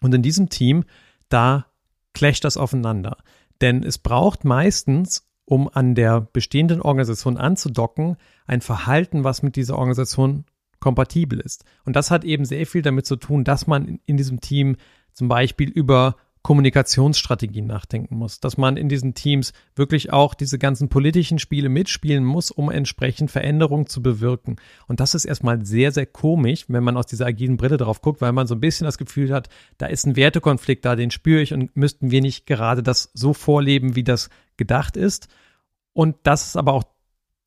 Und 0.00 0.14
in 0.14 0.22
diesem 0.22 0.48
Team, 0.48 0.84
da 1.28 1.66
clasht 2.12 2.44
das 2.44 2.56
aufeinander. 2.56 3.18
Denn 3.60 3.82
es 3.82 3.98
braucht 3.98 4.44
meistens, 4.44 5.28
um 5.44 5.68
an 5.68 5.94
der 5.94 6.20
bestehenden 6.20 6.80
Organisation 6.80 7.36
anzudocken, 7.36 8.16
ein 8.46 8.60
Verhalten, 8.60 9.24
was 9.24 9.42
mit 9.42 9.56
dieser 9.56 9.76
Organisation 9.76 10.44
kompatibel 10.80 11.40
ist. 11.40 11.64
Und 11.84 11.96
das 11.96 12.10
hat 12.10 12.24
eben 12.24 12.44
sehr 12.44 12.66
viel 12.66 12.82
damit 12.82 13.06
zu 13.06 13.16
tun, 13.16 13.44
dass 13.44 13.66
man 13.66 14.00
in 14.06 14.16
diesem 14.16 14.40
Team 14.40 14.76
zum 15.12 15.28
Beispiel 15.28 15.70
über 15.70 16.16
Kommunikationsstrategien 16.44 17.66
nachdenken 17.66 18.16
muss, 18.16 18.38
dass 18.38 18.58
man 18.58 18.76
in 18.76 18.90
diesen 18.90 19.14
Teams 19.14 19.54
wirklich 19.74 20.12
auch 20.12 20.34
diese 20.34 20.58
ganzen 20.58 20.90
politischen 20.90 21.38
Spiele 21.38 21.70
mitspielen 21.70 22.22
muss, 22.22 22.50
um 22.50 22.70
entsprechend 22.70 23.30
Veränderungen 23.30 23.86
zu 23.86 24.02
bewirken. 24.02 24.56
Und 24.86 25.00
das 25.00 25.14
ist 25.14 25.24
erstmal 25.24 25.64
sehr, 25.64 25.90
sehr 25.90 26.04
komisch, 26.04 26.66
wenn 26.68 26.84
man 26.84 26.98
aus 26.98 27.06
dieser 27.06 27.24
agilen 27.24 27.56
Brille 27.56 27.78
drauf 27.78 28.02
guckt, 28.02 28.20
weil 28.20 28.32
man 28.32 28.46
so 28.46 28.54
ein 28.54 28.60
bisschen 28.60 28.84
das 28.84 28.98
Gefühl 28.98 29.32
hat, 29.32 29.48
da 29.78 29.86
ist 29.86 30.06
ein 30.06 30.16
Wertekonflikt 30.16 30.84
da, 30.84 30.96
den 30.96 31.10
spüre 31.10 31.40
ich 31.40 31.54
und 31.54 31.74
müssten 31.78 32.10
wir 32.10 32.20
nicht 32.20 32.46
gerade 32.46 32.82
das 32.82 33.10
so 33.14 33.32
vorleben, 33.32 33.96
wie 33.96 34.04
das 34.04 34.28
gedacht 34.58 34.98
ist. 34.98 35.28
Und 35.94 36.16
das 36.24 36.48
ist 36.48 36.56
aber 36.58 36.74
auch 36.74 36.84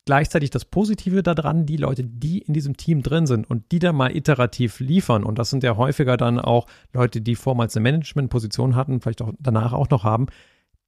gleichzeitig 0.08 0.48
das 0.48 0.64
Positive 0.64 1.22
daran, 1.22 1.66
die 1.66 1.76
Leute, 1.76 2.02
die 2.02 2.38
in 2.38 2.54
diesem 2.54 2.78
Team 2.78 3.02
drin 3.02 3.26
sind 3.26 3.48
und 3.50 3.72
die 3.72 3.78
da 3.78 3.92
mal 3.92 4.16
iterativ 4.16 4.80
liefern, 4.80 5.22
und 5.22 5.38
das 5.38 5.50
sind 5.50 5.62
ja 5.62 5.76
häufiger 5.76 6.16
dann 6.16 6.40
auch 6.40 6.66
Leute, 6.94 7.20
die 7.20 7.34
vormals 7.34 7.76
eine 7.76 7.82
Managementposition 7.82 8.74
hatten, 8.74 9.02
vielleicht 9.02 9.20
auch 9.20 9.34
danach 9.38 9.74
auch 9.74 9.90
noch 9.90 10.04
haben, 10.04 10.28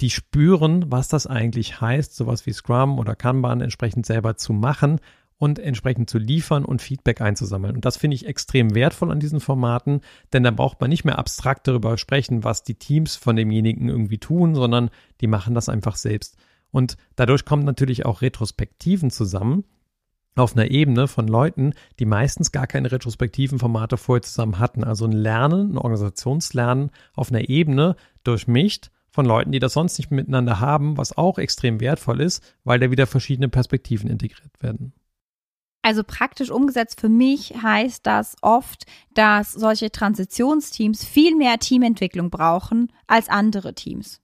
die 0.01 0.09
spüren, 0.09 0.91
was 0.91 1.09
das 1.09 1.27
eigentlich 1.27 1.83
heißt, 1.83 2.17
sowas 2.17 2.47
wie 2.47 2.55
Scrum 2.55 2.99
oder 2.99 3.15
Kanban 3.15 3.61
entsprechend 3.61 4.07
selber 4.07 4.39
zu 4.39 4.55
machen 4.55 5.01
und 5.37 5.59
entsprechend 5.59 6.09
zu 6.09 6.17
liefern 6.17 6.65
und 6.65 6.81
Feedback 6.81 7.21
einzusammeln. 7.21 7.75
Und 7.75 7.85
das 7.85 7.99
finde 7.99 8.15
ich 8.15 8.25
extrem 8.25 8.75
wertvoll 8.75 9.11
an 9.11 9.21
diesen 9.21 9.41
Formaten, 9.41 10.01
denn 10.33 10.45
da 10.45 10.51
braucht 10.51 10.81
man 10.81 10.89
nicht 10.89 11.05
mehr 11.05 11.19
abstrakt 11.19 11.69
darüber 11.69 11.99
sprechen, 11.99 12.43
was 12.43 12.63
die 12.63 12.77
Teams 12.77 13.17
von 13.17 13.37
demjenigen 13.37 13.91
irgendwie 13.91 14.17
tun, 14.17 14.55
sondern 14.55 14.89
die 15.21 15.27
machen 15.27 15.55
das 15.55 15.69
einfach 15.69 15.97
selbst. 15.97 16.39
Und 16.71 16.97
dadurch 17.17 17.45
kommen 17.45 17.65
natürlich 17.65 18.07
auch 18.07 18.23
Retrospektiven 18.23 19.11
zusammen 19.11 19.65
auf 20.37 20.57
einer 20.57 20.71
Ebene 20.71 21.09
von 21.09 21.27
Leuten, 21.27 21.75
die 21.99 22.07
meistens 22.07 22.53
gar 22.53 22.67
keine 22.67 22.93
retrospektiven 22.93 23.59
Formate 23.59 23.97
vorher 23.97 24.23
zusammen 24.23 24.59
hatten. 24.59 24.85
Also 24.85 25.05
ein 25.05 25.13
Lernen, 25.13 25.73
ein 25.73 25.79
Organisationslernen 25.79 26.91
auf 27.15 27.31
einer 27.31 27.49
Ebene 27.49 27.97
durchmischt 28.25 28.91
von 29.11 29.27
Leuten, 29.27 29.53
die 29.53 29.59
das 29.59 29.73
sonst 29.73 29.99
nicht 29.99 30.11
miteinander 30.11 30.61
haben, 30.61 30.97
was 30.97 31.17
auch 31.17 31.39
extrem 31.39 31.81
wertvoll 31.81 32.21
ist, 32.21 32.43
weil 32.65 32.79
da 32.79 32.91
wieder 32.91 33.07
verschiedene 33.07 33.49
Perspektiven 33.49 34.09
integriert 34.09 34.53
werden. 34.61 34.93
Also 35.83 36.05
praktisch 36.05 36.51
umgesetzt 36.51 37.01
für 37.01 37.09
mich 37.09 37.55
heißt 37.63 38.07
das 38.07 38.37
oft, 38.43 38.85
dass 39.15 39.53
solche 39.53 39.91
Transitionsteams 39.91 41.05
viel 41.05 41.35
mehr 41.35 41.59
Teamentwicklung 41.59 42.31
brauchen 42.31 42.93
als 43.07 43.29
andere 43.29 43.75
Teams. 43.75 44.21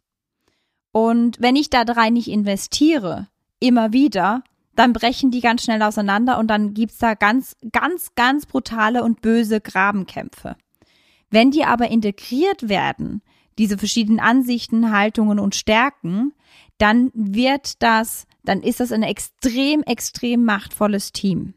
Und 0.97 1.37
wenn 1.43 1.57
ich 1.57 1.69
da 1.69 1.85
drei 1.85 2.09
nicht 2.09 2.27
investiere, 2.27 3.29
immer 3.61 3.93
wieder, 3.93 4.43
dann 4.77 4.95
brechen 4.95 5.31
die 5.31 5.43
ganz 5.43 5.63
schnell 5.63 5.83
auseinander 5.83 6.39
und 6.39 6.47
dann 6.49 6.73
gibt's 6.73 6.97
da 6.97 7.13
ganz, 7.13 7.55
ganz, 7.71 8.15
ganz 8.15 8.47
brutale 8.47 9.05
und 9.05 9.21
böse 9.21 9.61
Grabenkämpfe. 9.61 10.57
Wenn 11.29 11.51
die 11.51 11.65
aber 11.65 11.91
integriert 11.91 12.71
werden, 12.71 13.21
diese 13.59 13.77
verschiedenen 13.77 14.21
Ansichten, 14.21 14.91
Haltungen 14.91 15.39
und 15.39 15.55
Stärken, 15.55 16.33
dann 16.79 17.11
wird 17.13 17.83
das, 17.83 18.27
dann 18.43 18.63
ist 18.63 18.81
das 18.81 18.91
ein 18.91 19.03
extrem, 19.03 19.83
extrem 19.83 20.47
machtvolles 20.47 21.13
Team. 21.13 21.53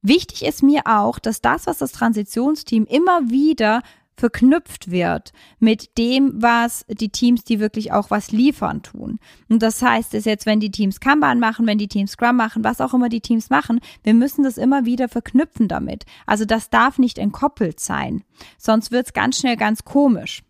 Wichtig 0.00 0.46
ist 0.46 0.62
mir 0.62 0.84
auch, 0.86 1.18
dass 1.18 1.42
das, 1.42 1.66
was 1.66 1.76
das 1.76 1.92
Transitionsteam 1.92 2.86
immer 2.86 3.28
wieder 3.28 3.82
verknüpft 4.18 4.90
wird 4.90 5.32
mit 5.58 5.96
dem, 5.96 6.42
was 6.42 6.84
die 6.88 7.10
Teams, 7.10 7.44
die 7.44 7.60
wirklich 7.60 7.92
auch 7.92 8.10
was 8.10 8.32
liefern, 8.32 8.82
tun. 8.82 9.18
Und 9.48 9.62
das 9.62 9.80
heißt 9.82 10.14
es 10.14 10.24
jetzt, 10.24 10.46
wenn 10.46 10.60
die 10.60 10.70
Teams 10.70 11.00
Kanban 11.00 11.38
machen, 11.38 11.66
wenn 11.66 11.78
die 11.78 11.88
Teams 11.88 12.12
Scrum 12.12 12.36
machen, 12.36 12.64
was 12.64 12.80
auch 12.80 12.94
immer 12.94 13.08
die 13.08 13.20
Teams 13.20 13.50
machen, 13.50 13.80
wir 14.02 14.14
müssen 14.14 14.44
das 14.44 14.58
immer 14.58 14.84
wieder 14.84 15.08
verknüpfen 15.08 15.68
damit. 15.68 16.04
Also 16.26 16.44
das 16.44 16.70
darf 16.70 16.98
nicht 16.98 17.18
entkoppelt 17.18 17.80
sein, 17.80 18.24
sonst 18.58 18.90
wird 18.90 19.06
es 19.06 19.12
ganz 19.12 19.38
schnell 19.38 19.56
ganz 19.56 19.84
komisch. 19.84 20.42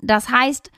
Das 0.00 0.28
heißt, 0.28 0.70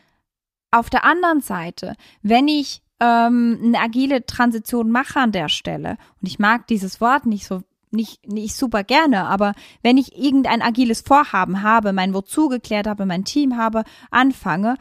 auf 0.71 0.89
der 0.89 1.05
anderen 1.05 1.41
Seite, 1.41 1.95
wenn 2.23 2.49
ich 2.49 2.83
ähm, 3.01 3.59
eine 3.63 3.81
agile 3.81 4.25
Transition 4.25 4.91
mache 4.91 5.19
an 5.19 5.33
der 5.33 5.49
Stelle, 5.49 5.97
und 6.21 6.29
ich 6.29 6.39
mag 6.39 6.67
dieses 6.69 7.01
Wort 7.01 7.27
nicht 7.27 7.47
so 7.47 7.63
nicht, 7.93 8.27
nicht 8.27 8.55
super 8.55 8.85
gerne, 8.85 9.27
aber 9.27 9.55
wenn 9.83 9.97
ich 9.97 10.17
irgendein 10.17 10.63
agiles 10.63 11.01
Vorhaben 11.01 11.63
habe, 11.63 11.93
mein 11.93 12.15
Wozu 12.15 12.49
geklärt 12.49 12.87
habe, 12.87 13.07
mein 13.07 13.25
Team 13.25 13.57
habe, 13.57 13.85
anfange, 14.11 14.77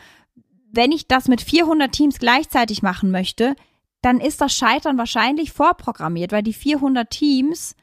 wenn 0.72 0.92
ich 0.92 1.08
das 1.08 1.28
mit 1.28 1.42
400 1.42 1.92
Teams 1.92 2.20
gleichzeitig 2.20 2.82
machen 2.82 3.12
möchte, 3.12 3.56
dann 4.02 4.20
ist 4.20 4.42
das 4.42 4.56
Scheitern 4.56 4.98
wahrscheinlich 4.98 5.52
vorprogrammiert, 5.52 6.32
weil 6.32 6.44
die 6.44 6.54
400 6.54 7.10
Teams 7.10 7.76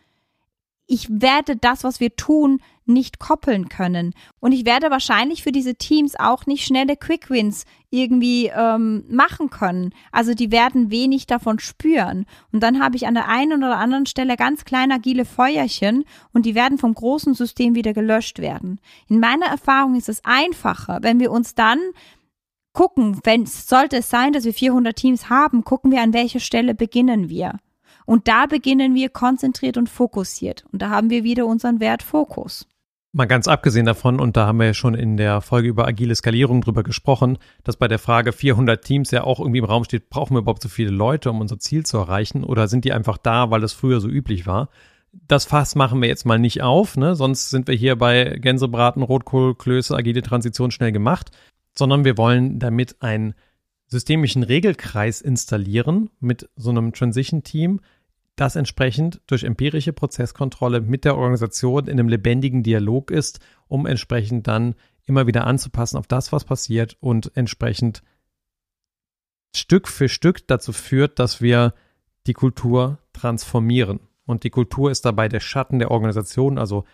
ich 0.87 1.09
werde 1.11 1.57
das, 1.57 1.85
was 1.85 2.01
wir 2.01 2.15
tun, 2.17 2.61
nicht 2.85 3.19
koppeln 3.19 3.69
können. 3.69 4.15
Und 4.39 4.53
ich 4.53 4.65
werde 4.65 4.91
wahrscheinlich 4.91 5.43
für 5.43 5.51
diese 5.51 5.75
Teams 5.75 6.15
auch 6.17 6.47
nicht 6.47 6.65
schnelle 6.65 6.97
Quick 6.97 7.29
Wins 7.31 7.65
irgendwie 7.91 8.47
ähm, 8.55 9.05
machen 9.09 9.51
können. 9.51 9.93
Also 10.13 10.35
die 10.35 10.53
werden 10.53 10.91
wenig 10.91 11.27
davon 11.27 11.59
spüren. 11.59 12.27
Und 12.53 12.63
dann 12.63 12.81
habe 12.81 12.97
ich 12.97 13.09
an 13.09 13.15
der 13.15 13.29
einen 13.29 13.65
oder 13.65 13.79
anderen 13.79 14.07
Stelle 14.07 14.37
ganz 14.37 14.65
kleine 14.65 14.95
agile 14.95 15.25
Feuerchen 15.25 16.05
und 16.33 16.47
die 16.47 16.55
werden 16.55 16.79
vom 16.79 16.95
großen 16.95 17.35
System 17.35 17.75
wieder 17.75 17.93
gelöscht 17.93 18.39
werden. 18.39 18.81
In 19.09 19.19
meiner 19.19 19.47
Erfahrung 19.47 19.97
ist 19.97 20.09
es 20.09 20.25
einfacher, 20.25 21.01
wenn 21.03 21.19
wir 21.19 21.33
uns 21.33 21.57
dann 21.57 21.81
gucken, 22.73 23.19
wenn 23.25 23.47
sollte 23.47 23.97
es 23.97 24.11
sein, 24.11 24.33
dass 24.33 24.45
wir 24.45 24.55
400 24.55 24.95
Teams 24.95 25.31
haben, 25.31 25.65
gucken 25.65 25.91
wir 25.91 26.03
an 26.03 26.13
welcher 26.13 26.41
Stelle 26.41 26.75
beginnen 26.75 27.29
wir. 27.29 27.59
Und 28.07 28.29
da 28.29 28.47
beginnen 28.47 28.95
wir 28.95 29.11
konzentriert 29.11 29.77
und 29.77 29.91
fokussiert. 29.91 30.65
Und 30.73 30.81
da 30.81 30.91
haben 30.91 31.11
wir 31.11 31.25
wieder 31.25 31.45
unseren 31.45 31.81
Wert 31.81 32.03
Fokus. 32.03 32.67
Mal 33.13 33.27
ganz 33.27 33.49
abgesehen 33.49 33.87
davon, 33.87 34.21
und 34.21 34.37
da 34.37 34.47
haben 34.47 34.59
wir 34.59 34.67
ja 34.67 34.75
schon 34.75 34.95
in 34.95 35.17
der 35.17 35.41
Folge 35.41 35.69
über 35.69 35.87
agile 35.87 36.15
Skalierung 36.15 36.61
drüber 36.61 36.83
gesprochen, 36.83 37.39
dass 37.65 37.79
bei 37.79 37.89
der 37.89 37.99
Frage 37.99 38.33
400 38.33 38.85
Teams 38.85 39.11
ja 39.11 39.25
auch 39.25 39.41
irgendwie 39.41 39.59
im 39.59 39.65
Raum 39.65 39.85
steht, 39.85 40.11
brauchen 40.11 40.35
wir 40.35 40.41
überhaupt 40.41 40.63
so 40.63 40.69
viele 40.69 40.91
Leute, 40.91 41.31
um 41.31 41.41
unser 41.41 41.59
Ziel 41.59 41.87
zu 41.87 41.97
erreichen? 41.97 42.45
Oder 42.45 42.69
sind 42.69 42.85
die 42.85 42.93
einfach 42.93 43.17
da, 43.17 43.51
weil 43.51 43.65
es 43.65 43.73
früher 43.73 44.01
so 44.01 44.09
üblich 44.09 44.47
war? 44.47 44.69
Das 45.29 45.47
Fass 45.47 45.75
machen 45.75 46.03
wir 46.03 46.09
jetzt 46.09 46.27
mal 46.27 46.39
nicht 46.39 46.63
auf, 46.63 46.99
ne? 46.99 47.17
sonst 47.17 47.49
sind 47.49 47.69
wir 47.69 47.75
hier 47.75 47.97
bei 47.97 48.37
Gänsebraten, 48.39 49.03
Rotkohl, 49.03 49.55
Klöße, 49.55 49.97
agile 49.97 50.21
Transition 50.21 50.71
schnell 50.71 50.93
gemacht, 50.93 51.31
sondern 51.75 52.05
wir 52.05 52.19
wollen 52.19 52.59
damit 52.59 52.97
einen 53.01 53.35
systemischen 53.87 54.43
Regelkreis 54.43 55.21
installieren 55.23 56.11
mit 56.21 56.51
so 56.57 56.69
einem 56.69 56.93
Transition-Team, 56.93 57.81
das 58.37 58.55
entsprechend 58.55 59.21
durch 59.27 59.45
empirische 59.45 59.93
Prozesskontrolle 59.93 60.83
mit 60.83 61.05
der 61.05 61.17
Organisation 61.17 61.87
in 61.87 61.99
einem 61.99 62.09
lebendigen 62.09 62.63
Dialog 62.63 63.11
ist, 63.11 63.41
um 63.67 63.87
entsprechend 63.87 64.47
dann 64.47 64.75
immer 65.07 65.27
wieder 65.27 65.47
anzupassen 65.47 65.97
auf 65.97 66.07
das, 66.07 66.33
was 66.33 66.45
passiert 66.45 66.97
und 67.01 67.33
entsprechend 67.35 68.03
Stück 69.55 69.89
für 69.89 70.09
Stück 70.09 70.47
dazu 70.49 70.73
führt, 70.73 71.19
dass 71.19 71.41
wir 71.41 71.75
die 72.27 72.35
Kultur 72.35 72.99
transformieren. 73.13 74.01
Und 74.27 74.45
die 74.45 74.51
Kultur 74.51 74.91
ist 74.91 75.05
dabei 75.05 75.29
der 75.29 75.41
Schatten 75.41 75.79
der 75.79 75.91
Organisation, 75.91 76.59
also 76.59 76.85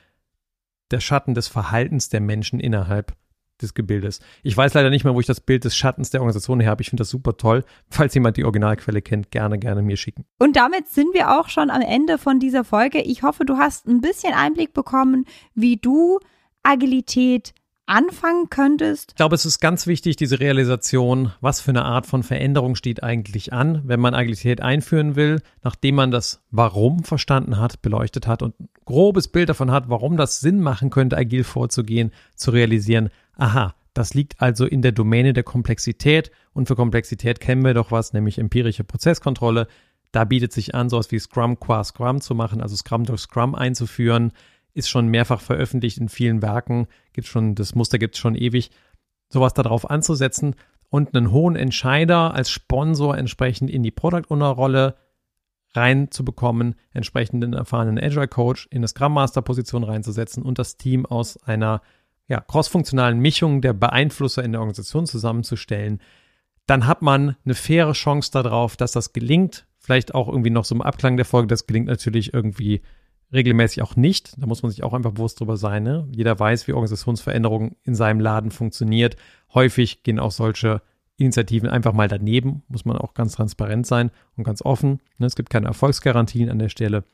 der 0.91 1.01
Schatten 1.01 1.35
des 1.35 1.49
Verhaltens 1.49 2.09
der 2.09 2.21
Menschen 2.21 2.61
innerhalb 2.61 3.17
des 3.63 3.75
Gebildes. 3.75 4.21
Ich 4.43 4.57
weiß 4.57 4.75
leider 4.75 4.91
nicht 4.91 5.05
mehr, 5.05 5.15
wo 5.15 5.21
ich 5.21 5.27
das 5.27 5.41
Bild 5.41 5.65
des 5.65 5.77
Schattens 5.77 6.11
der 6.11 6.21
Organisation 6.21 6.61
her 6.61 6.71
habe. 6.71 6.83
Ich 6.83 6.91
finde 6.91 7.03
das 7.03 7.11
super 7.11 7.37
toll. 7.37 7.65
Falls 7.89 8.15
jemand 8.15 8.37
die 8.37 8.45
Originalquelle 8.45 9.03
kennt, 9.03 9.31
gerne, 9.31 9.59
gerne 9.59 9.83
mir 9.83 9.97
schicken. 9.97 10.25
Und 10.39 10.57
damit 10.57 10.89
sind 10.89 11.15
wir 11.15 11.39
auch 11.39 11.49
schon 11.49 11.71
am 11.71 11.83
Ende 11.83 12.19
von 12.19 12.39
dieser 12.39 12.65
Folge. 12.65 13.01
Ich 13.01 13.23
hoffe, 13.23 13.45
du 13.45 13.57
hast 13.57 13.87
ein 13.87 14.01
bisschen 14.01 14.35
Einblick 14.35 14.73
bekommen, 14.75 15.25
wie 15.55 15.77
du 15.77 16.19
Agilität 16.63 17.55
anfangen 17.87 18.49
könntest? 18.49 19.11
Ich 19.11 19.17
glaube, 19.17 19.35
es 19.35 19.45
ist 19.45 19.61
ganz 19.61 19.87
wichtig, 19.87 20.17
diese 20.17 20.41
Realisation, 20.41 21.33
was 21.41 21.61
für 21.61 21.71
eine 21.71 21.85
Art 21.85 22.07
von 22.07 22.23
Veränderung 22.23 22.75
steht 22.75 23.03
eigentlich 23.03 23.53
an, 23.53 23.83
wenn 23.85 24.01
man 24.01 24.15
Agilität 24.15 24.61
einführen 24.61 25.17
will, 25.17 25.43
nachdem 25.63 25.97
man 25.97 26.11
das 26.11 26.43
Warum 26.51 27.05
verstanden 27.05 27.59
hat, 27.59 27.83
beleuchtet 27.83 28.27
hat 28.27 28.43
und 28.43 28.59
ein 28.61 28.69
grobes 28.85 29.29
Bild 29.29 29.49
davon 29.49 29.71
hat, 29.71 29.89
warum 29.89 30.17
das 30.17 30.41
Sinn 30.41 30.61
machen 30.61 30.91
könnte, 30.91 31.17
agil 31.17 31.45
vorzugehen, 31.45 32.13
zu 32.35 32.51
realisieren, 32.51 33.11
aha, 33.37 33.75
das 33.95 34.15
liegt 34.15 34.41
also 34.41 34.67
in 34.67 34.83
der 34.83 34.93
Domäne 34.93 35.33
der 35.33 35.43
Komplexität. 35.43 36.31
Und 36.53 36.69
für 36.69 36.77
Komplexität 36.77 37.41
kennen 37.41 37.65
wir 37.65 37.75
doch 37.75 37.91
was, 37.91 38.13
nämlich 38.13 38.39
empirische 38.39 38.85
Prozesskontrolle. 38.85 39.67
Da 40.13 40.25
bietet 40.25 40.53
sich 40.53 40.75
an, 40.75 40.89
sowas 40.89 41.11
wie 41.11 41.19
Scrum 41.19 41.59
qua 41.59 41.85
Scrum 41.85 42.21
zu 42.21 42.35
machen, 42.35 42.61
also 42.61 42.77
Scrum 42.77 43.05
durch 43.05 43.21
Scrum 43.21 43.55
einzuführen. 43.55 44.33
Ist 44.75 44.89
schon 44.89 45.09
mehrfach 45.09 45.41
veröffentlicht 45.41 45.99
in 45.99 46.09
vielen 46.09 46.41
Werken, 46.41 46.87
gibt 47.13 47.27
schon, 47.27 47.55
das 47.55 47.75
Muster 47.75 47.99
gibt 47.99 48.15
es 48.15 48.21
schon 48.21 48.35
ewig, 48.35 48.71
sowas 49.29 49.53
darauf 49.53 49.91
anzusetzen 49.91 50.55
und 50.89 51.15
einen 51.15 51.31
hohen 51.31 51.57
Entscheider 51.57 52.35
als 52.35 52.51
Sponsor 52.51 53.17
entsprechend 53.17 53.71
in 53.71 53.83
die 53.83 53.91
Product 53.91 54.31
Owner 54.31 54.49
Rolle 54.49 54.97
reinzubekommen, 55.75 56.75
entsprechend 56.93 57.43
einen 57.43 57.55
erfahrenen 57.55 58.03
Agile 58.03 58.29
Coach 58.29 58.67
in 58.71 58.79
eine 58.79 58.89
Scrum 58.89 59.15
Master 59.15 59.43
Position 59.43 59.85
reinzusetzen 59.85 60.43
und 60.43 60.59
das 60.59 60.77
Team 60.77 61.07
aus 61.07 61.43
einer 61.43 61.81
ja, 62.29 62.41
crossfunktionalen 62.41 63.19
Mischung 63.19 63.61
der 63.61 63.73
Beeinflusser 63.73 64.43
in 64.43 64.53
der 64.53 64.61
Organisation 64.61 65.07
zusammenzustellen, 65.07 66.01
dann 66.67 66.87
hat 66.87 67.03
man 67.03 67.37
eine 67.45 67.55
faire 67.55 67.93
Chance 67.93 68.31
darauf, 68.33 68.77
dass 68.77 68.93
das 68.93 69.13
gelingt. 69.13 69.67
Vielleicht 69.79 70.15
auch 70.15 70.29
irgendwie 70.29 70.51
noch 70.51 70.65
so 70.65 70.75
im 70.75 70.83
Abklang 70.83 71.17
der 71.17 71.27
Folge, 71.27 71.49
das 71.49 71.67
gelingt 71.67 71.89
natürlich 71.89 72.33
irgendwie 72.33 72.83
regelmäßig 73.33 73.83
auch 73.83 73.97
nicht. 73.97 74.41
Da 74.41 74.47
muss 74.47 74.63
man 74.63 74.71
sich 74.71 74.85
auch 74.85 74.93
einfach 74.93 75.13
bewusst 75.13 75.41
drüber 75.41 75.57
sein. 75.57 75.83
Ne? 75.83 76.07
Jeder 76.13 76.39
weiß, 76.39 76.69
wie 76.69 76.73
Organisationsveränderung 76.73 77.77
in 77.83 77.95
seinem 77.95 78.21
Laden 78.21 78.51
funktioniert. 78.51 79.17
Häufig 79.53 80.03
gehen 80.03 80.21
auch 80.21 80.31
solche 80.31 80.83
Initiativen 81.17 81.69
einfach 81.69 81.93
mal 81.93 82.09
daneben, 82.09 82.63
muss 82.69 82.85
man 82.85 82.97
auch 82.97 83.15
ganz 83.15 83.35
transparent 83.35 83.87
sein 83.87 84.11
und 84.37 84.45
ganz 84.45 84.63
offen. 84.63 85.01
Ne? 85.19 85.27
Es 85.27 85.37
gibt 85.37 85.51
keine 85.51 85.67
Erfolgsgarantien 85.67 86.51
an 86.51 86.59
der 86.59 86.69
Stelle. 86.69 87.05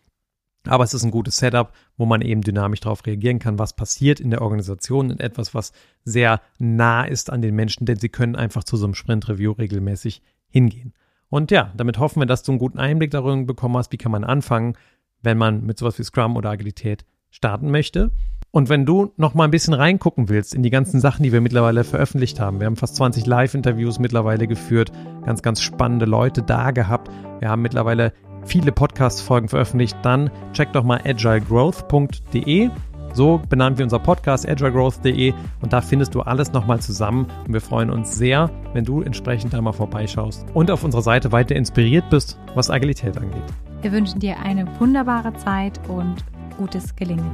Aber 0.66 0.84
es 0.84 0.94
ist 0.94 1.04
ein 1.04 1.10
gutes 1.10 1.36
Setup, 1.36 1.72
wo 1.96 2.04
man 2.04 2.20
eben 2.20 2.42
dynamisch 2.42 2.80
darauf 2.80 3.06
reagieren 3.06 3.38
kann, 3.38 3.58
was 3.58 3.74
passiert 3.74 4.20
in 4.20 4.30
der 4.30 4.42
Organisation, 4.42 5.10
in 5.10 5.20
etwas, 5.20 5.54
was 5.54 5.72
sehr 6.04 6.40
nah 6.58 7.04
ist 7.04 7.30
an 7.30 7.42
den 7.42 7.54
Menschen, 7.54 7.86
denn 7.86 7.98
sie 7.98 8.08
können 8.08 8.36
einfach 8.36 8.64
zu 8.64 8.76
so 8.76 8.84
einem 8.84 8.94
Sprint-Review 8.94 9.52
regelmäßig 9.52 10.22
hingehen. 10.48 10.92
Und 11.30 11.50
ja, 11.50 11.72
damit 11.76 11.98
hoffen 11.98 12.20
wir, 12.20 12.26
dass 12.26 12.42
du 12.42 12.52
einen 12.52 12.58
guten 12.58 12.78
Einblick 12.78 13.10
darin 13.10 13.46
bekommen 13.46 13.76
hast, 13.76 13.92
wie 13.92 13.98
kann 13.98 14.12
man 14.12 14.24
anfangen, 14.24 14.74
wenn 15.22 15.38
man 15.38 15.64
mit 15.64 15.78
sowas 15.78 15.98
wie 15.98 16.04
Scrum 16.04 16.36
oder 16.36 16.50
Agilität 16.50 17.04
starten 17.30 17.70
möchte. 17.70 18.10
Und 18.50 18.70
wenn 18.70 18.86
du 18.86 19.12
noch 19.16 19.34
mal 19.34 19.44
ein 19.44 19.50
bisschen 19.50 19.74
reingucken 19.74 20.30
willst 20.30 20.54
in 20.54 20.62
die 20.62 20.70
ganzen 20.70 21.00
Sachen, 21.00 21.22
die 21.22 21.32
wir 21.32 21.42
mittlerweile 21.42 21.84
veröffentlicht 21.84 22.40
haben, 22.40 22.60
wir 22.60 22.66
haben 22.66 22.76
fast 22.76 22.96
20 22.96 23.26
Live-Interviews 23.26 23.98
mittlerweile 23.98 24.46
geführt, 24.46 24.90
ganz, 25.26 25.42
ganz 25.42 25.60
spannende 25.60 26.06
Leute 26.06 26.42
da 26.42 26.70
gehabt. 26.70 27.10
Wir 27.40 27.50
haben 27.50 27.60
mittlerweile 27.60 28.14
viele 28.48 28.72
Podcast-Folgen 28.72 29.48
veröffentlicht, 29.48 29.96
dann 30.02 30.30
check 30.52 30.72
doch 30.72 30.82
mal 30.82 31.00
agilegrowth.de. 31.04 32.70
So 33.12 33.40
benennen 33.48 33.78
wir 33.78 33.84
unser 33.84 33.98
Podcast 33.98 34.48
agilegrowth.de 34.48 35.32
und 35.60 35.72
da 35.72 35.80
findest 35.80 36.14
du 36.14 36.20
alles 36.22 36.52
nochmal 36.52 36.80
zusammen 36.80 37.26
und 37.46 37.52
wir 37.52 37.60
freuen 37.60 37.90
uns 37.90 38.16
sehr, 38.16 38.50
wenn 38.72 38.84
du 38.84 39.02
entsprechend 39.02 39.52
da 39.52 39.60
mal 39.60 39.72
vorbeischaust 39.72 40.46
und 40.54 40.70
auf 40.70 40.84
unserer 40.84 41.02
Seite 41.02 41.32
weiter 41.32 41.56
inspiriert 41.56 42.08
bist, 42.10 42.38
was 42.54 42.70
Agilität 42.70 43.16
angeht. 43.18 43.42
Wir 43.82 43.92
wünschen 43.92 44.20
dir 44.20 44.38
eine 44.40 44.66
wunderbare 44.80 45.34
Zeit 45.34 45.80
und 45.88 46.16
gutes 46.56 46.96
Gelingen. 46.96 47.30